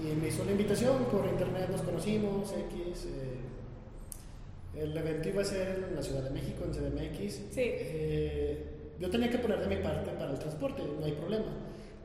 [0.00, 3.06] Y me hizo la invitación, por internet nos conocimos, X.
[3.06, 7.34] Eh, el evento iba a ser en la Ciudad de México, en CDMX.
[7.50, 7.60] Sí.
[7.60, 8.66] Eh,
[8.98, 11.52] yo tenía que poner de mi parte para el transporte, no hay problema.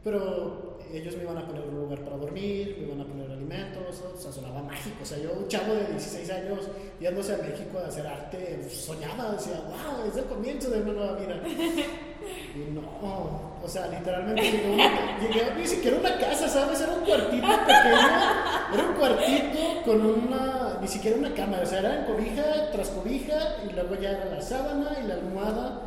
[0.03, 4.01] Pero ellos me iban a poner un lugar para dormir, me iban a poner alimentos,
[4.01, 4.97] o sea, sonaba mágico.
[5.01, 9.31] O sea, yo, un chavo de 16 años, yéndose a México a hacer arte, soñaba,
[9.31, 11.41] decía, wow, es el comienzo de una nueva vida.
[12.55, 12.81] Y no,
[13.67, 16.79] o sea, literalmente llegué, una, llegué a ni siquiera una casa, ¿sabes?
[16.79, 21.79] Era un cuartito pequeño, era un cuartito con una, ni siquiera una cama, o sea,
[21.79, 25.81] era en cobija tras cobija y luego ya era la sábana y la almohada.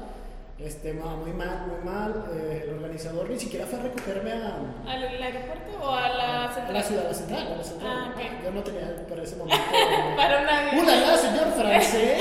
[0.59, 2.27] Este, no, muy mal, muy mal.
[2.35, 6.53] Eh, el organizador ni siquiera fue a recogerme a, ¿Al aeropuerto o a la a
[6.53, 6.75] central?
[6.75, 7.91] la ciudad, a la central, a la central.
[7.91, 8.45] Ah, ok.
[8.45, 9.65] Yo no tenía para ese momento.
[10.19, 10.79] Para nadie.
[10.83, 12.21] ¡Ulala, señor francés!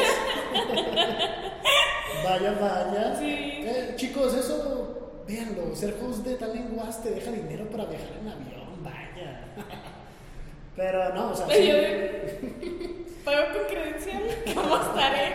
[2.24, 3.16] vaya, vaya.
[3.20, 3.64] Sí.
[3.66, 4.89] Eh, chicos, eso,
[5.30, 5.76] véanlo.
[5.76, 9.46] Ser host de tal lenguas te deja dinero para viajar en avión, vaya.
[10.76, 11.48] Pero no, o sea.
[11.50, 11.68] Sí.
[11.68, 11.76] yo-
[13.26, 14.24] ¿Pago con credencial?
[14.56, 15.34] ¿Cómo estaré?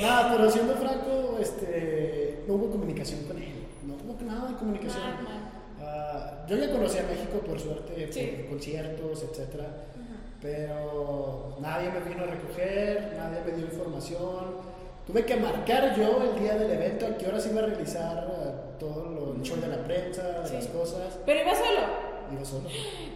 [0.00, 3.52] Nada, pero siendo franco, este, no hubo comunicación con él.
[3.86, 5.02] No hubo nada de comunicación.
[5.80, 8.32] Ah, yo ya conocí a México por suerte, Sí.
[8.40, 9.66] por conciertos, etcétera,
[10.40, 14.71] pero nadie me vino a recoger, nadie me dio información.
[15.06, 18.78] Tuve que marcar yo el día del evento a qué horas iba a realizar ah,
[18.78, 20.54] todo lo, el show de la prensa, Sí.
[20.54, 21.18] las cosas.
[21.26, 21.80] Pero iba solo.
[22.32, 22.68] Iba solo.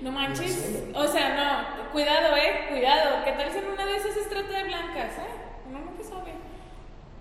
[0.02, 0.52] No manches.
[0.52, 0.98] solo.
[1.04, 1.92] O sea, no.
[1.92, 2.66] Cuidado, eh.
[2.70, 3.24] Cuidado.
[3.24, 5.30] ¿Qué tal si en una de esas es trata de blancas, eh?
[5.68, 6.32] Uno nunca sabe.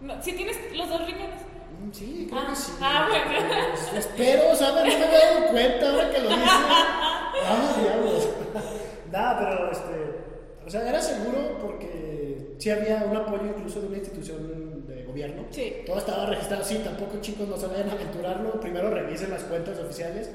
[0.02, 1.42] No, si tienes los dos riñones.
[1.80, 2.72] Mm, Sí, creo Ah, que sí.
[2.82, 3.48] ah, bueno.
[3.72, 4.94] Pues, espero, ¿sabes?
[4.94, 6.44] No me había dado cuenta ahora que lo dices.
[7.50, 8.30] Vamos, diablos.
[9.12, 10.66] Nada, pero este.
[10.66, 12.25] O sea, era seguro porque
[12.58, 15.46] sí había un apoyo incluso de una institución de gobierno.
[15.52, 15.78] Sí.
[15.86, 19.80] Todo estaba registrado, sí, tampoco chicos no se vayan a aventurarlo, primero revisen las cuentas
[19.80, 20.30] oficiales.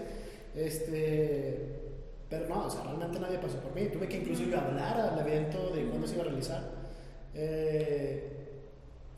[0.54, 1.80] Este,
[2.28, 3.86] pero no, o sea, realmente nadie pasó por mí.
[3.86, 6.62] Tuve que incluso a hablar al evento de cuándo se iba a realizar.
[7.34, 8.24] Eh,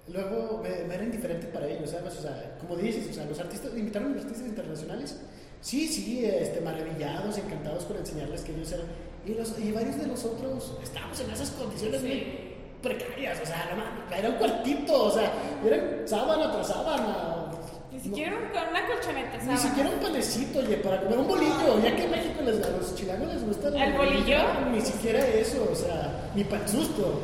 [0.09, 2.19] luego me, me, era indiferente para ellos, ¿sabes?
[2.19, 5.21] O sea, como dices, o sea, los artistas, invitaron a los artistas internacionales.
[5.61, 8.87] Sí, sí, este, maravillados, encantados con enseñarles que ellos eran.
[9.25, 12.52] Y, los, y varios de nosotros estábamos en esas condiciones Sí.
[12.83, 15.33] Precarias, o sea, no mames, era un cuartito, o sea,
[15.65, 17.47] era sábana tras sábana.
[17.91, 19.61] Ni No- siquiera un- una colchoneta, ni ¿sabes?
[19.61, 22.95] siquiera un panecito, oye, para comer un bolillo, ya que en México les, a los
[22.95, 24.39] chilangos les gusta ¿El bolillo?
[24.73, 27.21] Ni siquiera eso, o sea, ni pan susto.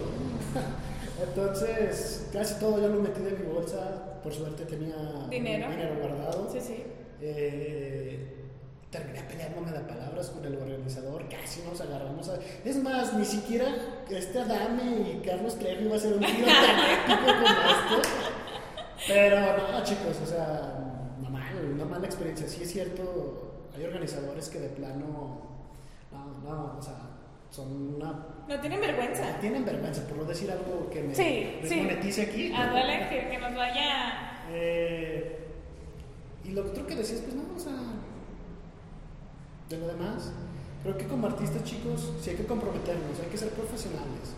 [1.29, 4.95] Entonces, casi todo yo lo metí de mi bolsa, por suerte tenía
[5.29, 5.69] Dinero.
[5.71, 6.49] dinero guardado.
[6.53, 6.85] Sí, sí.
[7.21, 8.38] Eh,
[8.91, 12.39] terminé peleándome de palabras con el organizador, casi nos agarramos a...
[12.65, 13.67] Es más, ni siquiera
[14.09, 18.09] este Adame y Carlos Trejo iba a ser un tiro tan épico como este.
[19.07, 22.49] Pero no, chicos, o sea, una mala, una mala experiencia.
[22.49, 25.43] Sí es cierto, hay organizadores que de plano,
[26.11, 26.95] no, no, o sea,
[27.51, 28.27] son una...
[28.49, 29.39] No tienen vergüenza.
[29.41, 32.53] Tienen vergüenza, por no decir algo que me Sí, aquí.
[32.53, 34.45] Ándale, que, que nos vaya.
[34.51, 35.39] Eh,
[36.45, 37.73] y lo otro que decías, pues no, o sea,
[39.69, 40.31] de lo demás,
[40.83, 44.35] creo que como artistas chicos sí hay que comprometernos, hay que ser profesionales,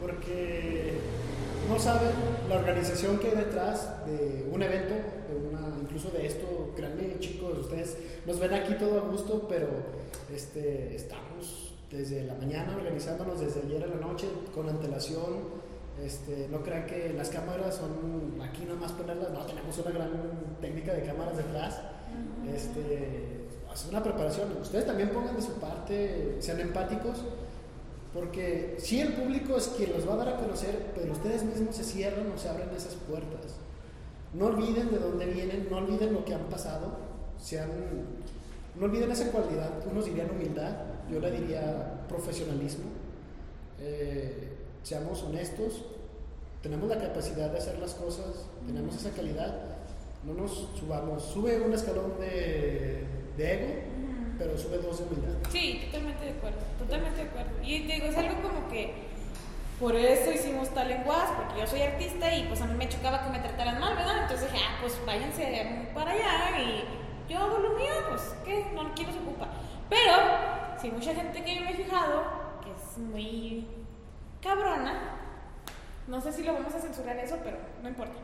[0.00, 0.98] porque
[1.68, 2.10] no saben
[2.48, 7.58] la organización que hay detrás de un evento, de una, incluso de esto, créanme chicos,
[7.58, 9.68] ustedes nos ven aquí todo a gusto, pero
[10.34, 15.62] este, estamos desde la mañana organizándonos, desde ayer a la noche, con antelación,
[16.02, 20.10] este, no crean que las cámaras son aquí nada más ponerlas, no, tenemos una gran
[20.60, 21.80] técnica de cámaras detrás.
[22.52, 23.41] Este,
[23.74, 24.48] es una preparación.
[24.60, 27.18] Ustedes también pongan de su parte, sean empáticos,
[28.12, 31.76] porque si el público es quien los va a dar a conocer, pero ustedes mismos
[31.76, 33.56] se cierran o se abren esas puertas.
[34.34, 36.96] No olviden de dónde vienen, no olviden lo que han pasado,
[38.78, 40.72] no olviden esa cualidad, unos dirían humildad,
[41.10, 42.84] yo le diría profesionalismo.
[43.80, 44.48] Eh,
[44.82, 45.84] seamos honestos,
[46.62, 49.54] tenemos la capacidad de hacer las cosas, tenemos esa calidad,
[50.24, 53.04] no nos subamos, sube un escalón de,
[53.36, 53.74] de ego,
[54.38, 55.34] pero sube dos de humildad.
[55.50, 57.50] Sí, totalmente de acuerdo, totalmente de acuerdo.
[57.62, 58.92] Y te digo, es algo como que
[59.78, 63.24] por eso hicimos tal lenguaje, porque yo soy artista y pues a mí me chocaba
[63.24, 64.22] que me trataran mal, ¿verdad?
[64.22, 66.84] Entonces dije, ah, pues váyanse para allá y
[67.32, 68.66] yo hago lo mío, pues, ¿qué?
[68.74, 69.48] No, ¿quién nos ocupa?
[69.88, 70.12] Pero,
[70.80, 72.24] si mucha gente que yo me he fijado,
[72.62, 73.66] que es muy
[74.40, 75.18] cabrona,
[76.06, 78.14] no sé si lo vamos a censurar eso, pero no importa.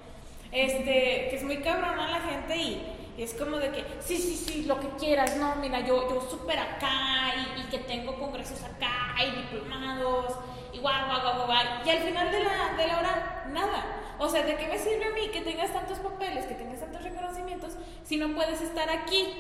[0.53, 4.65] Este, que es muy cabrona la gente y es como de que, sí, sí, sí,
[4.65, 9.17] lo que quieras, no, mira, yo, yo súper acá y, y que tengo congresos acá
[9.25, 10.37] y diplomados
[10.73, 11.67] y guau, guau, guau, guau.
[11.85, 14.15] Y al final de la, de la hora, nada.
[14.19, 17.03] O sea, ¿de qué me sirve a mí que tengas tantos papeles, que tengas tantos
[17.03, 19.35] reconocimientos, si no puedes estar aquí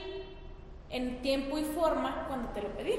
[0.90, 2.94] en tiempo y forma cuando te lo pedí?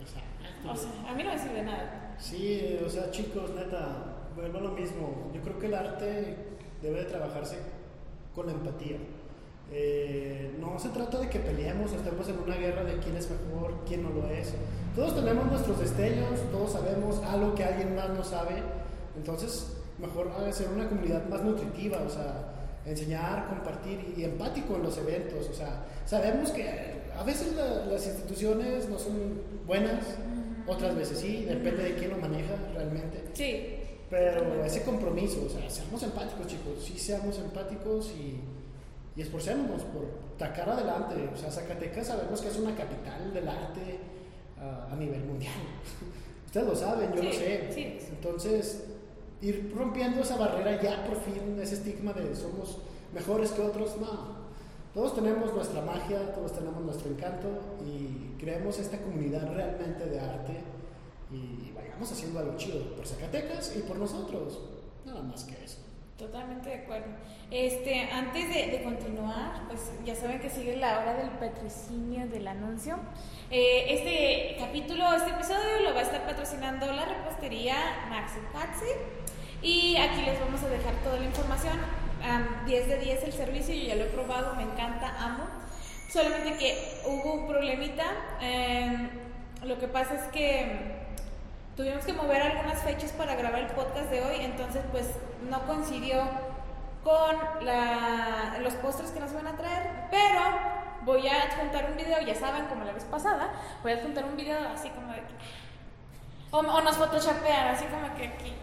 [0.00, 0.70] Exacto.
[0.70, 2.16] O sea, a mí no me sirve nada.
[2.18, 5.30] Sí, o sea, chicos, neta, vuelvo a lo mismo.
[5.32, 6.36] Yo creo que el arte
[6.82, 7.58] debe de trabajarse
[8.34, 8.98] con empatía.
[9.70, 13.74] Eh, no se trata de que peleemos, estemos en una guerra de quién es mejor,
[13.86, 14.54] quién no lo es.
[14.94, 18.62] Todos tenemos nuestros destellos, todos sabemos algo que alguien más no sabe.
[19.16, 19.66] Entonces,
[19.98, 22.54] mejor hacer una comunidad más nutritiva, o sea,
[22.86, 25.48] enseñar, compartir y, empático en los eventos.
[25.48, 29.14] O sea, sabemos que a veces la- las instituciones no son
[29.66, 30.04] buenas,
[30.66, 33.22] otras veces sí, depende de quién lo maneja realmente.
[33.34, 33.74] Sí,
[34.10, 38.40] Pero ese compromiso, o sea, seamos empáticos, chicos, sí seamos empáticos y,
[39.18, 40.06] y esforcémonos por
[40.38, 41.28] sacar adelante.
[41.34, 43.98] O sea, Zacatecas sabemos que es una capital del arte
[44.60, 45.52] ah, a nivel mundial.
[46.46, 47.70] Ustedes lo saben, yo lo Sí, sé.
[47.74, 47.98] sí.
[48.10, 48.84] Entonces,
[49.42, 52.78] ir rompiendo esa barrera ya por fin, ese estigma de somos
[53.12, 54.38] mejores que otros, no.
[54.94, 57.48] Todos tenemos nuestra magia, todos tenemos nuestro encanto
[57.84, 60.60] y creemos esta comunidad realmente de arte
[61.32, 64.60] y vayamos haciendo algo chido por Zacatecas y por nosotros.
[65.04, 65.78] Nada más que eso.
[66.18, 67.06] Totalmente de acuerdo.
[67.48, 72.96] Este, antes de, continuar, pues ya saben que sigue la hora del patrocinio del anuncio.
[73.52, 77.76] Eh, este capítulo, este episodio lo va a estar patrocinando la repostería
[78.10, 78.90] Maxi Patsi.
[79.62, 81.78] Y aquí les vamos a dejar toda la información.
[82.24, 85.44] Am, 10 de 10 el servicio, yo ya lo he probado, me encanta, amo.
[86.12, 88.06] Solamente que hubo un problemita.
[88.40, 89.08] em,
[89.64, 90.97] lo que pasa es que
[91.78, 95.10] tuvimos que mover algunas fechas para grabar el podcast de hoy, entonces pues
[95.48, 96.22] no coincidió
[97.04, 100.40] con la- los postres que nos van a traer, pero
[101.02, 103.52] voy a adjuntar un video, ya saben, como la vez pasada,
[103.84, 105.22] voy a adjuntar un video así como de
[106.50, 108.56] o, o nos photoshopean, así como que aquí,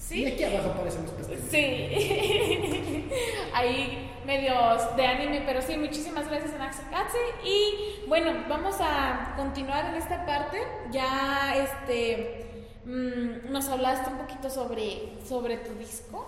[0.00, 0.22] Sí.
[0.22, 1.44] Y aquí abajo aparecen los pasteles.
[1.50, 3.10] Sí.
[3.54, 7.18] Ahí medios de anime, pero sí, muchísimas gracias Anaxakatse.
[7.44, 10.58] Y bueno, vamos a continuar en esta parte.
[10.90, 16.26] Ya este mm, nos hablaste un poquito sobre, sobre tu disco.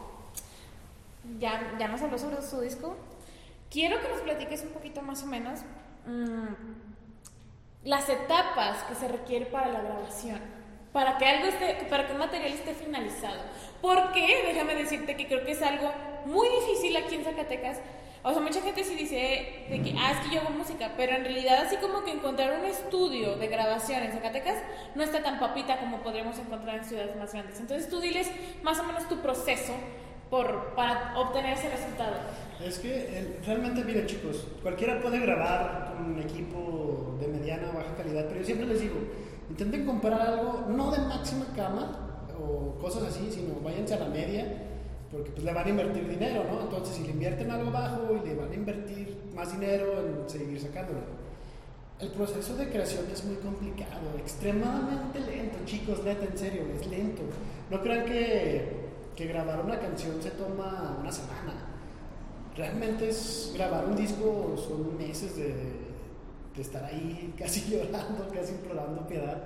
[1.39, 2.97] Ya, ya nos habló sobre su disco.
[3.71, 5.61] Quiero que nos platiques un poquito más o menos
[6.07, 6.83] mm,
[7.85, 10.41] las etapas que se requiere para la grabación,
[10.93, 13.41] para que algo esté, para que un material esté finalizado.
[13.81, 15.91] Porque, déjame decirte que creo que es algo
[16.27, 17.79] muy difícil aquí en Zacatecas.
[18.25, 21.17] O sea, mucha gente sí dice de que, ah, es que yo hago música, pero
[21.17, 24.59] en realidad así como que encontrar un estudio de grabación en Zacatecas
[24.95, 27.59] no está tan papita como podríamos encontrar en ciudades más grandes.
[27.59, 28.31] Entonces tú diles
[28.63, 29.73] más o menos tu proceso
[30.31, 32.15] por, para obtener ese resultado.
[32.65, 37.97] Es que realmente, miren chicos, cualquiera puede grabar con un equipo de mediana o baja
[37.97, 38.97] calidad, pero yo siempre les digo,
[39.53, 44.47] intenten comprar algo no de máxima cama o cosas así, sino váyanse a la media,
[45.11, 46.63] porque pues le van a invertir dinero, ¿no?
[46.63, 50.59] Entonces, si le invierten algo bajo y le van a invertir más dinero en seguir
[50.59, 51.01] sacándolo.
[52.01, 57.23] El proceso de creación es muy complicado, extremadamente lento, chicos, neta, en serio, es lento.
[57.71, 61.69] No crean que, que grabar una canción se toma una semana.
[62.57, 65.92] Realmente es grabar un disco, son meses de,
[66.57, 69.43] de estar ahí casi llorando, casi implorando piedad.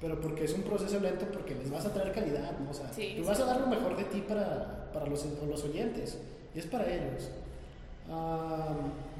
[0.00, 2.70] Pero porque es un proceso lento, porque les vas a traer calidad, ¿no?
[2.70, 3.28] O sea, Sí, tú sí.
[3.28, 6.18] vas a dar lo mejor de ti para, para los, los oyentes,
[6.54, 7.30] y es para ellos.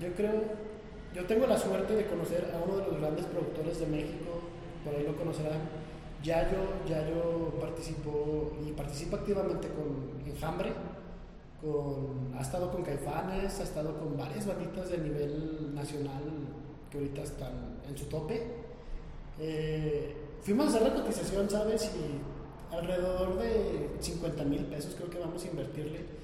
[0.01, 0.43] Yo creo,
[1.15, 4.41] yo tengo la suerte de conocer a uno de los grandes productores de México,
[4.85, 5.61] por ahí lo conocerán.
[6.23, 6.59] Yayo,
[6.89, 10.73] Yayo participó y participa activamente con Enjambre,
[11.61, 16.23] con, ha estado con Caifanes, ha estado con varias banditas de nivel nacional
[16.93, 18.43] que ahorita están en su tope.
[19.41, 21.91] Eh, fuimos a hacer la cotización, ¿sabes?
[21.97, 26.23] Y alrededor de 50 mil pesos creo que vamos a invertirle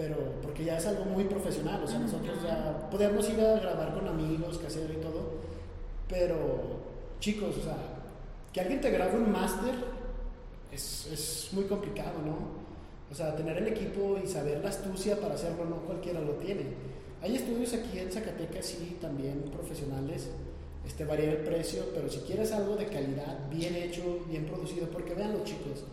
[0.00, 3.92] pero porque ya es algo muy profesional, o sea, nosotros ya podemos ir a grabar
[3.92, 5.32] con amigos, casero y todo,
[6.08, 6.80] pero
[7.18, 7.76] chicos, o sea,
[8.50, 9.74] que alguien te grabe un máster
[10.72, 12.60] es, es muy complicado, ¿no?
[13.10, 16.62] O sea, tener el equipo y saber la astucia para hacerlo, no cualquiera lo tiene.
[17.22, 20.28] Hay estudios aquí en Zacatecas, sí, también profesionales,
[20.86, 25.14] este, varía el precio, pero si quieres algo de calidad, bien hecho, bien producido, porque
[25.14, 25.84] vean los chicos,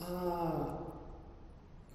[0.00, 0.78] ah,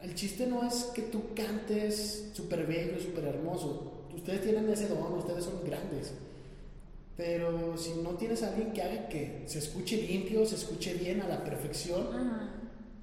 [0.01, 3.91] el chiste no es que tú cantes súper bello, súper hermoso.
[4.15, 6.13] Ustedes tienen ese don, ustedes son grandes.
[7.17, 11.21] Pero si no tienes a alguien que haga que se escuche limpio, se escuche bien
[11.21, 12.07] a la perfección,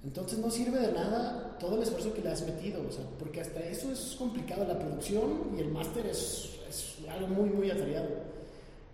[0.05, 2.83] entonces no sirve de nada todo el esfuerzo que le has metido.
[2.87, 4.65] O sea, porque hasta eso es complicado.
[4.67, 6.49] La producción y el máster es,
[7.09, 8.09] algo muy, muy atareado.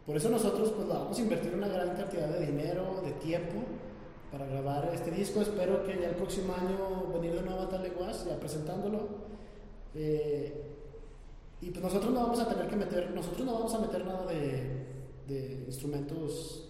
[0.06, 3.56] Por eso nosotros pues vamos a invertir una gran cantidad de dinero, de tiempo
[4.32, 5.40] para grabar este disco.
[5.40, 9.08] Espero que ya el próximo año venir de nuevo a Taleguas, ya presentándolo.
[9.94, 10.64] Eh,
[11.60, 14.26] y pues nosotros no vamos a tener que meter, nosotros no vamos a meter nada
[14.26, 16.67] de instrumentos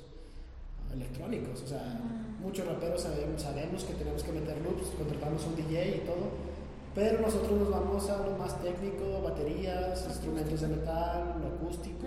[0.92, 1.62] electrónicos.
[1.62, 2.00] O sea,
[2.40, 6.48] muchos raperos sabemos, sabemos que tenemos que meter loops, contratamos un DJ y todo.
[6.94, 12.06] Pero nosotros nos vamos a lo más técnico, baterías, instrumentos de metal, lo acústico,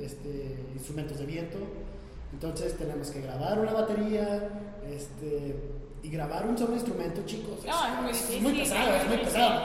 [0.00, 1.58] este, instrumentos de viento.
[2.32, 4.48] Entonces tenemos que grabar una batería
[4.88, 5.56] este,
[6.02, 7.64] y grabar un solo instrumento, chicos.
[7.66, 9.62] No, es muy es difícil, muy pesado, es muy pesado.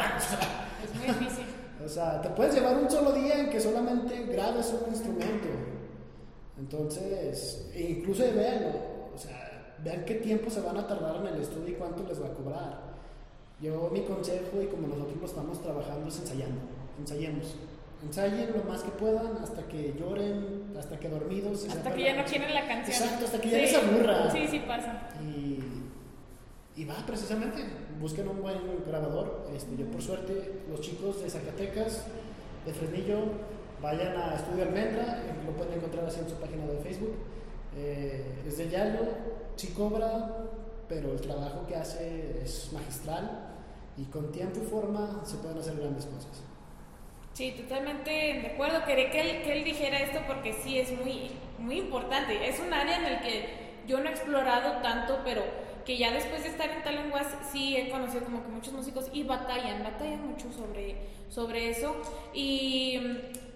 [0.83, 1.45] Es muy difícil.
[1.83, 5.47] O sea, te puedes llevar un solo día en que solamente grabes un instrumento.
[6.59, 8.69] Entonces, e incluso véanlo,
[9.13, 12.21] o sea, vean qué tiempo se van a tardar en el estudio y cuánto les
[12.21, 12.81] va a cobrar.
[13.61, 16.61] Yo mi consejo y como nosotros lo estamos trabajando es ensayando,
[16.99, 17.55] ensayemos.
[18.03, 21.65] Ensayen lo más que puedan hasta que lloren, hasta que dormidos.
[21.67, 22.95] Hasta que ya no quieren la canción.
[22.95, 23.61] Exacto, hasta que ya Sí.
[23.63, 24.31] les aburra.
[24.31, 25.09] Sí, sí pasa.
[25.23, 25.59] Y,
[26.79, 27.63] y va, precisamente,
[27.99, 29.47] busquen un buen grabador.
[29.55, 32.05] Este, yo, por suerte, los chicos de Zacatecas,
[32.67, 33.17] de Fresnillo,
[33.81, 37.15] vayan a Estudio Almendra, eh, lo pueden encontrar así en su página de Facebook.
[37.75, 39.01] Eh, es de Yalo,
[39.55, 40.35] sí cobra,
[40.89, 43.53] pero el trabajo que hace es magistral
[43.97, 46.43] y con tiempo y forma se pueden hacer grandes cosas.
[47.33, 48.83] Sí, totalmente de acuerdo.
[48.85, 52.49] Quería que él, que él dijera esto porque sí es muy, muy importante.
[52.49, 55.43] Es un área en el que yo no he explorado tanto, pero
[55.85, 59.23] que ya después de estar en Talenguas sí he conocido como que muchos músicos y
[59.23, 60.95] batallan, batallan mucho sobre,
[61.29, 61.95] sobre eso.
[62.33, 62.99] Y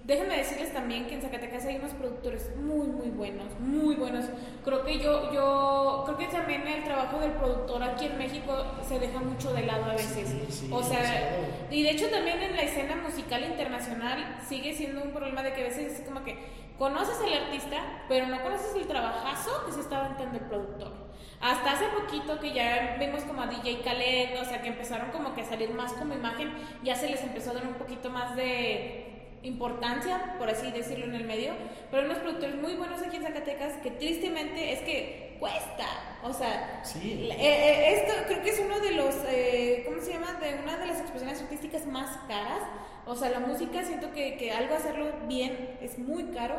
[0.04, 4.26] déjenme decirles también que en Zacatecas hay unos productores muy, muy buenos, muy buenos.
[4.64, 9.00] Creo que yo, yo, creo que también el trabajo del productor aquí en México se
[9.00, 10.28] deja mucho de lado a veces.
[10.28, 11.44] Sí, sí, o sea, demasiado.
[11.70, 15.62] y de hecho también en la escena musical internacional sigue siendo un problema de que
[15.62, 16.38] a veces es como que
[16.78, 17.78] conoces al artista,
[18.08, 21.12] pero no conoces el trabajazo que se está aventando el productor.
[21.40, 25.34] Hasta hace poquito que ya vimos como a DJ Khaled, o sea, que empezaron como
[25.34, 26.52] que a salir más como imagen,
[26.84, 29.12] ya se les empezó a dar un poquito más de
[29.44, 31.54] importancia, por así decirlo, en el medio.
[31.90, 35.88] Pero hay unos productores muy buenos aquí en Zacatecas que tristemente es que cuesta.
[36.24, 37.28] O sea, Sí.
[37.32, 40.34] eh, eh, esto creo que es uno de los, eh, ¿cómo se llama?
[40.34, 42.62] De una de las expresiones artísticas más caras.
[43.08, 46.56] O sea, la música siento que, que algo hacerlo bien es muy caro.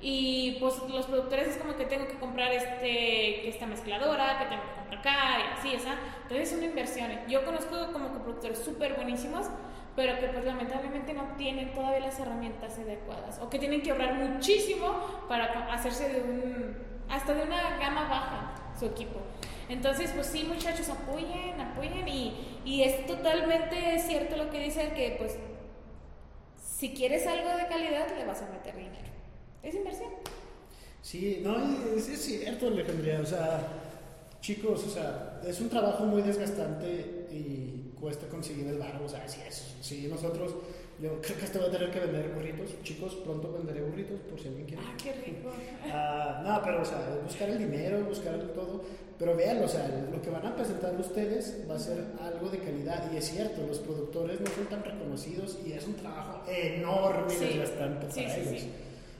[0.00, 4.62] Y pues los productores es como que tengo que comprar este, esta mezcladora, que tengo
[4.62, 5.94] que comprar acá, y así, esa.
[6.22, 7.10] Entonces es una inversión.
[7.28, 9.46] Yo conozco como que productores súper buenísimos,
[9.96, 13.38] pero que pues lamentablemente no tienen todavía las herramientas adecuadas.
[13.40, 14.94] O que tienen que obrar muchísimo
[15.28, 16.76] para hacerse de un,
[17.08, 19.20] hasta de una gama baja su equipo.
[19.68, 22.06] Entonces, pues sí, muchachos, apoyen, apoyen.
[22.08, 25.38] Y, y es totalmente cierto lo que dicen, que pues
[26.58, 29.08] si quieres algo de calidad, le vas a meter dinero.
[29.62, 30.10] Es inversión.
[31.00, 31.56] Sí, no,
[31.96, 33.20] es, es cierto, Alejandría.
[33.20, 33.60] O sea,
[34.40, 39.06] chicos, o sea, es un trabajo muy desgastante y cuesta conseguir el barro.
[39.06, 40.54] O sea, sí, es, sí, nosotros,
[41.00, 42.70] yo creo que hasta voy a tener que vender burritos.
[42.82, 44.82] Chicos, pronto venderé burritos por si alguien quiere.
[44.86, 45.50] Ah, qué rico.
[45.96, 48.82] Ah, no, pero o sea, buscar el dinero, buscar el todo,
[49.18, 52.58] pero vean, o sea, lo que van a presentar ustedes va a ser algo de
[52.58, 57.30] calidad y es cierto, los productores no son tan reconocidos y es un trabajo enorme
[57.30, 57.44] Sí.
[57.44, 58.60] desgastante Sí, para sí, ellos.
[58.62, 58.70] sí.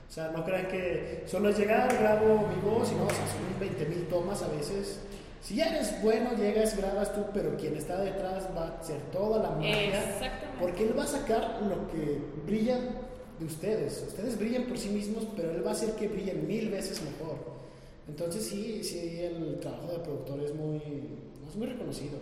[0.09, 3.25] O sea, no crean que solo es llegar, grabo mi voz y no, o sea,
[3.27, 4.99] son 20 mil tomas a veces.
[5.45, 9.43] Si ya eres bueno, llegas, grabas tú, pero quien está detrás va a hacer toda
[9.43, 9.85] la magia.
[9.85, 10.57] Exactamente.
[10.59, 12.79] Porque él va a sacar lo que brilla
[13.37, 14.05] de ustedes.
[14.07, 17.37] Ustedes brillan por sí mismos, pero él va a hacer que brillen mil veces mejor.
[18.07, 20.77] Entonces sí, sí, el trabajo de productor es muy,
[21.47, 22.17] es muy reconocido.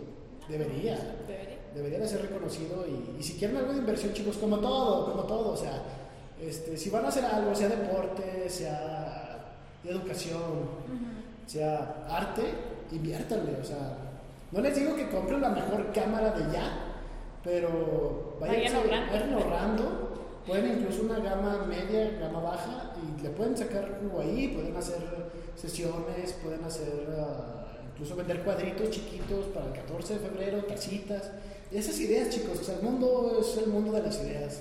[0.46, 0.98] Debería.
[1.26, 1.58] Debería.
[1.74, 5.24] Debería de ser reconocido y, y si quieren algo de inversión, chicos, como todo, como
[5.24, 5.82] todo, o sea,
[6.38, 10.68] este, si van a hacer algo, sea deporte, sea educación,
[11.46, 13.96] sea arte, inviértanle, o sea,
[14.52, 16.94] no les digo que compren la mejor cámara de ya,
[17.42, 18.76] pero Vayan
[19.34, 20.42] ahorrando.
[20.46, 24.98] pueden incluso una gama media, gama baja, y le pueden sacar jugo ahí, pueden hacer
[25.56, 31.30] sesiones, pueden hacer, ah, incluso vender cuadritos chiquitos para el 14 de febrero, tacitas,
[31.72, 34.60] esas ideas chicos, o sea, el mundo es el mundo de las ideas.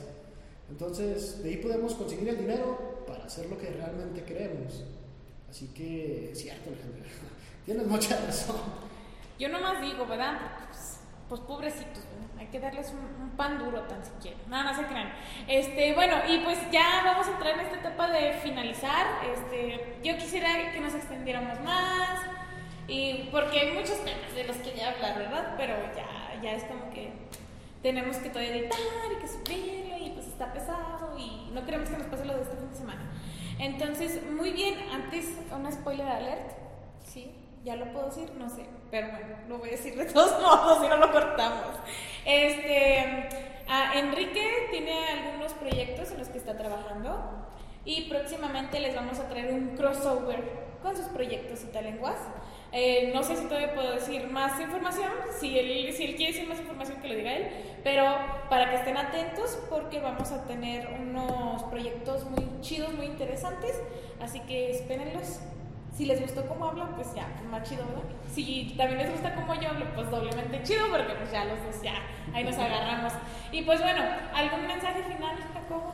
[0.70, 4.84] Entonces, de ahí podemos conseguir el dinero para hacer lo que realmente queremos.
[5.50, 7.04] Así que, es cierto, Alejandra.
[7.66, 8.57] Tienes mucha razón.
[9.39, 10.38] Yo nomás digo, ¿verdad?
[10.70, 10.99] Pues,
[11.30, 12.24] pues pobrecitos, ¿verdad?
[12.39, 14.38] hay que darles un, un pan duro tan siquiera.
[14.47, 15.14] No, no se crean.
[15.47, 19.07] Este, bueno, y pues ya vamos a entrar en esta etapa de finalizar.
[19.34, 22.20] Este, yo quisiera que nos extendiéramos más.
[22.88, 25.53] Y porque hay muchos temas de los que ya hablar, ¿verdad?
[25.57, 27.14] Pero ya, ya es como que
[27.82, 28.80] tenemos que todavía editar
[29.16, 32.41] y que subirlo y pues está pesado y no queremos que nos pase lo de
[32.41, 33.11] este fin de semana.
[33.59, 36.62] Entonces, muy bien, antes una spoiler alert.
[37.64, 38.30] ¿Ya lo puedo decir?
[38.38, 41.76] No sé, pero bueno, lo voy a decir de todos modos si no lo cortamos.
[42.26, 43.30] Este,
[43.70, 47.47] ah, Enrique tiene algunos proyectos en los que está trabajando
[47.86, 52.18] y próximamente les vamos a traer un crossover con sus proyectos italenguas.
[52.74, 56.49] Eh, no sé si todavía puedo decir más información, si él, si él quiere decir
[56.49, 57.47] más información que lo diga él,
[57.84, 58.03] pero
[58.49, 63.80] para que estén atentos porque vamos a tener unos proyectos muy chidos, muy interesantes,
[64.20, 65.39] así que espérenlos.
[65.96, 68.04] Si les gustó cómo hablo, pues ya, más chido, ¿verdad?
[68.34, 71.82] Si también les gusta cómo yo hablo, pues doblemente chido, porque pues ya los dos
[71.84, 71.94] ya,
[72.34, 73.14] ahí nos agarramos.
[73.52, 74.02] Y pues bueno,
[74.34, 75.94] ¿algún mensaje final, Jacobo?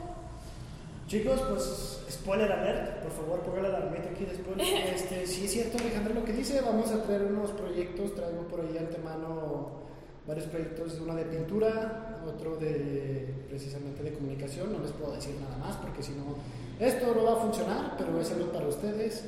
[1.08, 4.56] Chicos, pues, spoiler alert, por favor, póngale la alarmita aquí después.
[4.96, 8.62] Este, sí es cierto, Alejandra, lo que dice, vamos a traer unos proyectos, traigo por
[8.62, 9.80] ahí antemano
[10.28, 15.58] varios proyectos, uno de pintura, otro de precisamente de comunicación, no les puedo decir nada
[15.58, 16.36] más porque si no,
[16.80, 19.26] esto no va a funcionar, pero es algo para ustedes.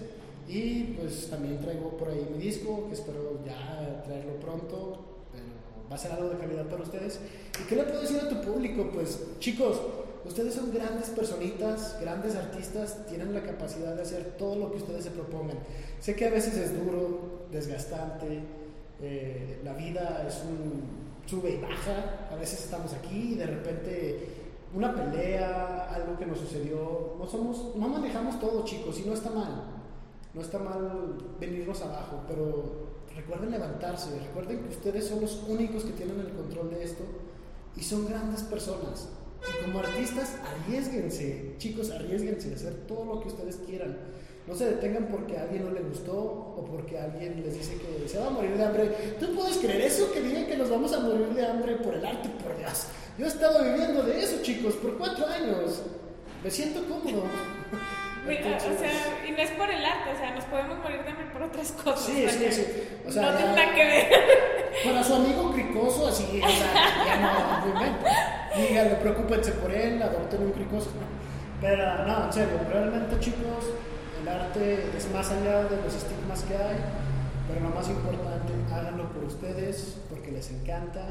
[0.51, 4.99] Y pues también traigo por ahí mi disco, que espero ya traerlo pronto,
[5.31, 5.45] pero
[5.89, 7.21] va a ser algo de calidad para ustedes.
[7.57, 8.89] ¿Y qué le puedo decir a tu público?
[8.93, 9.79] Pues chicos,
[10.25, 15.05] ustedes son grandes personitas, grandes artistas, tienen la capacidad de hacer todo lo que ustedes
[15.05, 15.57] se propongan.
[16.01, 18.41] Sé que a veces es duro, desgastante,
[19.01, 24.27] eh, la vida es un sube y baja, a veces estamos aquí y de repente
[24.75, 29.29] una pelea, algo que nos sucedió, no somos, no manejamos todo chicos y no está
[29.29, 29.80] mal,
[30.33, 35.91] no está mal venirnos abajo, pero recuerden levantarse, recuerden que ustedes son los únicos que
[35.91, 37.03] tienen el control de esto
[37.75, 39.09] y son grandes personas.
[39.41, 43.97] Y como artistas, arriesguense, chicos, arriesguense a hacer todo lo que ustedes quieran.
[44.47, 48.07] No se detengan porque a alguien no le gustó o porque alguien les dice que
[48.07, 49.15] se va a morir de hambre.
[49.19, 50.11] ¿Tú puedes creer eso?
[50.11, 52.87] Que digan que nos vamos a morir de hambre por el arte, por Dios.
[53.17, 55.81] Yo he estado viviendo de eso, chicos, por cuatro años.
[56.43, 57.23] Me siento cómodo.
[57.23, 61.25] o sea, y no es por el arte, o sea, nos podemos morir de hambre
[61.31, 62.05] por otras cosas.
[62.05, 62.65] Sí, sí, sí.
[63.07, 64.07] O sea, no tiene nada que ver.
[64.83, 68.09] Para su amigo cricoso, así, o sea, ya no, obviamente.
[68.55, 70.91] Díganle, preocúpense por él, adopten un cricoso.
[71.61, 73.65] Pero no, en serio, realmente chicos,
[74.21, 76.77] el arte es más allá de los estigmas que hay,
[77.47, 81.05] pero lo más importante, háganlo por ustedes, porque les encanta,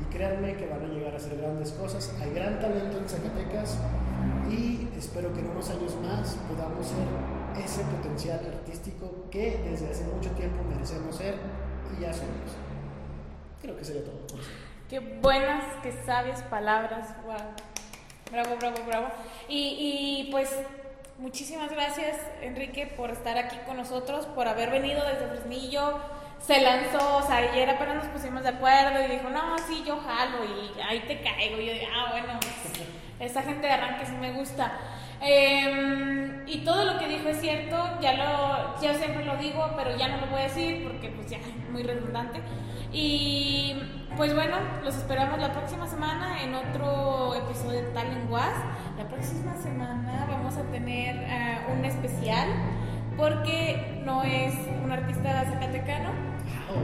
[0.00, 2.12] y créanme que van a llegar a hacer grandes cosas.
[2.22, 3.78] Hay gran talento en Zacatecas,
[4.50, 7.06] y espero que en unos años más podamos ser
[7.62, 11.36] ese potencial artístico que desde hace mucho tiempo merecemos ser,
[11.96, 12.56] y ya somos.
[13.60, 14.26] Creo que sería todo.
[14.88, 17.08] Qué buenas, qué sabias palabras.
[17.24, 17.36] Wow.
[18.30, 19.06] Bravo, bravo, bravo.
[19.48, 20.54] Y, y, pues
[21.18, 25.98] muchísimas gracias, Enrique, por estar aquí con nosotros, por haber venido desde Fresnillo.
[26.40, 29.98] Se lanzó, o sea, ayer apenas nos pusimos de acuerdo y dijo, no, sí, yo
[29.98, 31.58] jalo y ahí te caigo.
[31.58, 34.78] Y yo dije, ah, bueno, pues, esa gente de arranque sí me gusta.
[35.26, 39.96] Eh, y todo lo que dijo es cierto, ya lo, ya siempre lo digo, pero
[39.96, 42.40] ya no lo voy a decir porque pues ya es muy redundante.
[42.92, 43.74] Y
[44.16, 48.54] pues bueno, los esperamos la próxima semana en otro episodio de Tal Lenguas.
[48.98, 52.48] La próxima semana vamos a tener eh, un especial
[53.16, 54.54] porque no es
[54.84, 56.33] un artista zacatecano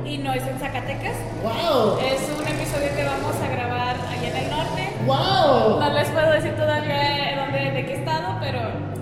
[0.04, 1.16] y no es en Zacatecas.
[1.42, 1.98] ¡Wow!
[2.00, 4.88] Es un episodio que vamos a grabar allá en el norte.
[5.06, 5.80] ¡Wow!
[5.80, 8.60] No les puedo decir todavía dónde, de qué estado, pero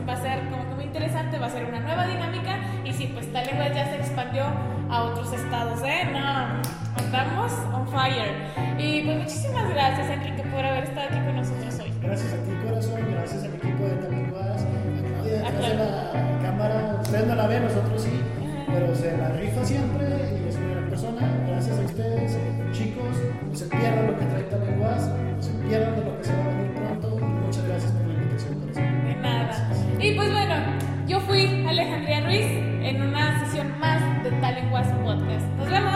[0.09, 3.11] va a ser como que muy interesante, va a ser una nueva dinámica y sí,
[3.13, 4.45] pues tal ya se expandió
[4.91, 6.09] a otros estados, ¿eh?
[6.13, 6.63] No,
[6.97, 8.33] andamos on fire.
[8.79, 11.93] Y pues muchísimas gracias Enrique por haber estado aquí con nosotros hoy.
[12.03, 13.01] Gracias a ti, corazón.
[13.11, 14.63] Gracias al equipo de Talenguas.
[14.63, 16.99] A detrás de la cámara.
[17.03, 18.23] Ustedes no la ven, nosotros sí.
[18.39, 18.73] Ajá.
[18.73, 20.48] Pero se la rifa siempre
[21.47, 22.39] Gracias a ustedes,
[22.73, 23.17] chicos.
[23.49, 25.09] No se pierdan lo que trae Talenguas.
[25.09, 27.19] No se pierdan de lo que se va a venir pronto.
[27.19, 28.73] Y muchas gracias por la invitación.
[29.05, 29.71] De nada.
[29.99, 30.55] Y pues bueno,
[31.09, 35.47] yo fui Alejandría Ruiz en una sesión más de Talenguas Podcast.
[35.57, 35.88] Nos vemos.